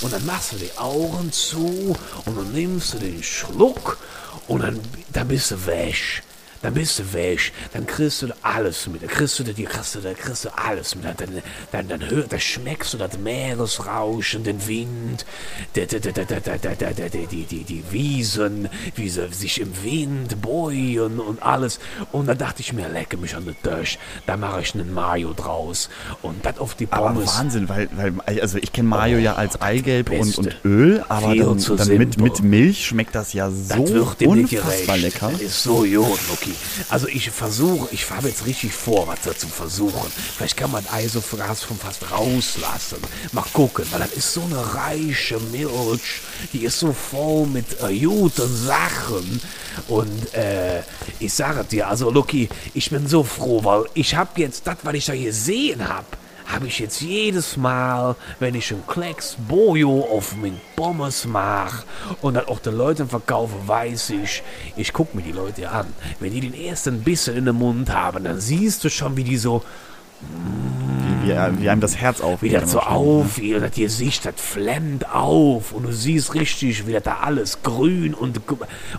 [0.00, 3.98] Und dann machst du die Augen zu und dann nimmst du den Schluck
[4.48, 4.80] und dann,
[5.12, 6.22] dann bist du weg
[6.62, 7.52] dann bist du weg.
[7.72, 9.02] Dann kriegst du alles mit.
[9.02, 11.04] Dann kriegst du, dann kriegst du, dann kriegst du alles mit.
[11.04, 11.42] Dann, dann,
[11.72, 15.26] dann, dann, hör, dann schmeckst du das Meeresrauschen, den Wind,
[15.74, 21.80] die, die, die, die, die Wiesen, wie sie sich im Wind bäuen und alles.
[22.12, 23.98] Und dann dachte ich mir, lecke mich an den Tisch.
[24.26, 25.88] Da mache ich einen Mayo draus.
[26.22, 27.28] Und das auf die Pommes.
[27.28, 31.04] Aber Wahnsinn, weil, weil also ich kenne Mayo oh, ja als Eigelb und, und Öl,
[31.08, 35.30] aber dann, dann mit, mit Milch schmeckt das ja so das wird unfassbar lecker.
[35.32, 36.51] Das ist so gut, Loki.
[36.52, 36.56] Lucky.
[36.88, 40.10] Also ich versuche, ich habe jetzt richtig vor, was da zu versuchen.
[40.36, 42.98] Vielleicht kann man Ei so fast von fast rauslassen.
[43.32, 46.20] Mal gucken, weil das ist so eine reiche Milch.
[46.52, 49.40] Die ist so voll mit äh, guten Sachen.
[49.88, 50.82] Und äh,
[51.18, 54.94] ich sage dir, also Lucky, ich bin so froh, weil ich habe jetzt das, was
[54.94, 56.06] ich da gesehen habe
[56.46, 61.84] habe ich jetzt jedes Mal, wenn ich einen Klecks Bojo auf meinen Pommes mache
[62.20, 64.42] und dann auch den Leuten verkaufe, weiß ich,
[64.76, 65.86] ich gucke mir die Leute an.
[66.20, 69.36] Wenn die den ersten Bissen in den Mund haben, dann siehst du schon, wie die
[69.38, 69.62] so
[71.24, 72.50] Wie, wie einem das Herz aufgeht.
[72.50, 77.04] wieder so auf, wie das Gesicht, das flammt auf und du siehst richtig, wie das
[77.04, 78.40] da alles grün und,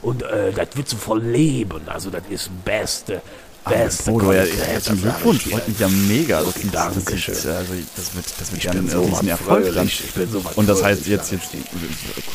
[0.02, 1.82] und äh, das wird so voll Leben.
[1.88, 3.22] Also das ist beste,
[3.70, 5.50] beste Bodo, ja, herzlichen Glückwunsch.
[5.50, 6.42] Freut mich ja mega.
[6.42, 9.74] Das, Wirklich, das, das, ist, also, das wird, das wird ja ein so riesen Erfolg
[9.74, 9.88] dann.
[9.88, 11.48] so Und das heißt, jetzt, jetzt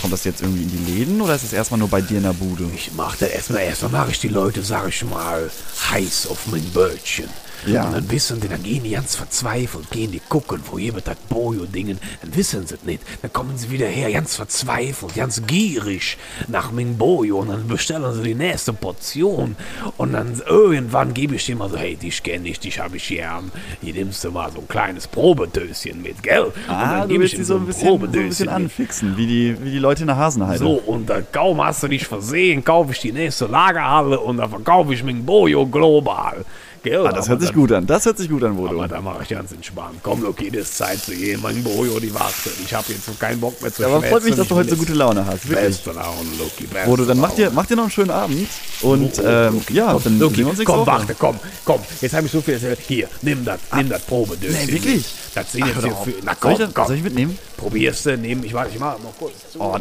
[0.01, 2.25] kommt das jetzt irgendwie in die Läden oder ist es erstmal nur bei dir in
[2.25, 2.65] der Bude?
[2.75, 5.51] Ich mach das erstmal, erstmal mache ich die Leute, sag ich mal,
[5.91, 7.29] heiß auf mein Böllchen.
[7.67, 7.85] Ja.
[7.85, 11.17] Und dann wissen die, dann gehen die ganz verzweifelt, gehen die gucken, wo jemand das
[11.29, 13.03] Bojo-Dingen, dann wissen sie es nicht.
[13.23, 18.13] Dann kommen sie wieder her, ganz verzweifelt, ganz gierig nach mein Bojo und dann bestellen
[18.15, 19.57] sie die nächste Portion.
[19.97, 23.09] Und dann irgendwann gebe ich dir mal so, hey, dich kenne ich, dich habe ich
[23.09, 23.51] gern.
[23.83, 26.45] Hier nimmst du mal so ein kleines Probetöschen mit, gell?
[26.45, 29.57] und Ah, du willst die so ein bisschen, so ein bisschen Probedöschen anfixen, wie die,
[29.63, 30.59] wie die Leute in der Hasenheide.
[30.59, 34.51] So, und dann kaum hast du dich versehen, kaufe ich die nächste Lagerhalle und dann
[34.51, 36.45] verkaufe ich mein Bojo global.
[36.89, 37.07] Gell?
[37.07, 37.87] Ah, das hört sich dann- gut an.
[37.87, 38.75] Das hört sich gut an, Bodo.
[38.77, 39.99] Aber da mache ich ganz entspannt.
[40.03, 41.41] Komm, Loki, das ist Zeit zu gehen.
[41.43, 42.53] Mein Bojo, die wartet.
[42.65, 44.71] Ich habe jetzt noch keinen Bock mehr zu Ja, aber freut mich, dass du heute
[44.71, 45.49] so gute Laune hast.
[45.49, 45.67] Wirklich.
[45.69, 46.65] Beste Laune, Loki.
[46.65, 48.49] Beste Bodo, dann mach dir, mach dir noch einen schönen Abend.
[48.81, 51.81] Und Oh, ähm, Loki, ja, komm, dann Loki, wir uns komm, warte, komm, komm.
[52.01, 52.59] Jetzt habe ich so viel.
[52.87, 54.55] Hier, nimm das, nimm das Probedöschen.
[54.57, 54.65] Ah.
[54.67, 55.05] Nee, wirklich?
[55.35, 56.11] Das sind jetzt hier für.
[56.25, 56.87] Na Soll komm, ich, das- komm.
[56.87, 57.39] soll ich mitnehmen?
[57.57, 58.45] Probierst du, nimm.
[58.45, 59.61] Ich warte, ich mache noch kurz zu.
[59.61, 59.77] Oh.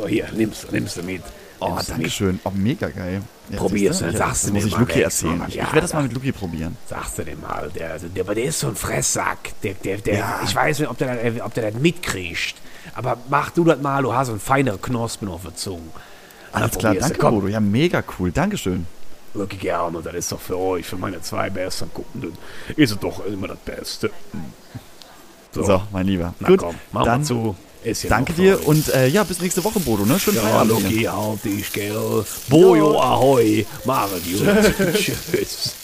[0.00, 1.22] So, hier, nimmst du, nimmst du mit.
[1.66, 2.40] Oh, danke schön.
[2.44, 3.22] Oh, mega geil.
[3.50, 5.44] Ja, Probier's, dann sagst du muss mir ich mal Luki erzählen.
[5.48, 6.76] Ich, Ja, ich werde das da- mal mit Luki probieren.
[6.88, 9.52] Sagst du dem mal, der, also der, der ist so ein Fresssack.
[9.62, 10.40] Der, der, der, Ja.
[10.44, 12.54] Ich weiß nicht, ob der, das- ob der das mitkriegt.
[12.94, 15.82] Aber mach du das mal, du hast einen feineren Knospen auf der Zunge.
[16.52, 17.48] Alles Dann klar, danke, Komm, Bodo.
[17.48, 18.30] Ja, mega cool.
[18.30, 18.86] Dankeschön.
[19.32, 19.96] wirklich gerne.
[19.98, 22.32] Und das ist doch für euch, für meine zwei besten Guckenden,
[22.76, 24.10] ist es doch immer das Beste.
[25.52, 26.34] So, mein Lieber.
[26.40, 27.54] Na Gut, komm, mach dann mal zu.
[27.84, 30.06] Ist ja danke dir und äh, ja, bis nächste Woche, Bodo.
[30.06, 30.18] Ne?
[30.18, 30.82] Schönen Ja, Feierabend.
[30.82, 32.24] Loki, halt dich, gell.
[32.48, 33.66] Bojo, ahoi.
[33.84, 34.94] Gut.
[34.94, 35.74] Tschüss.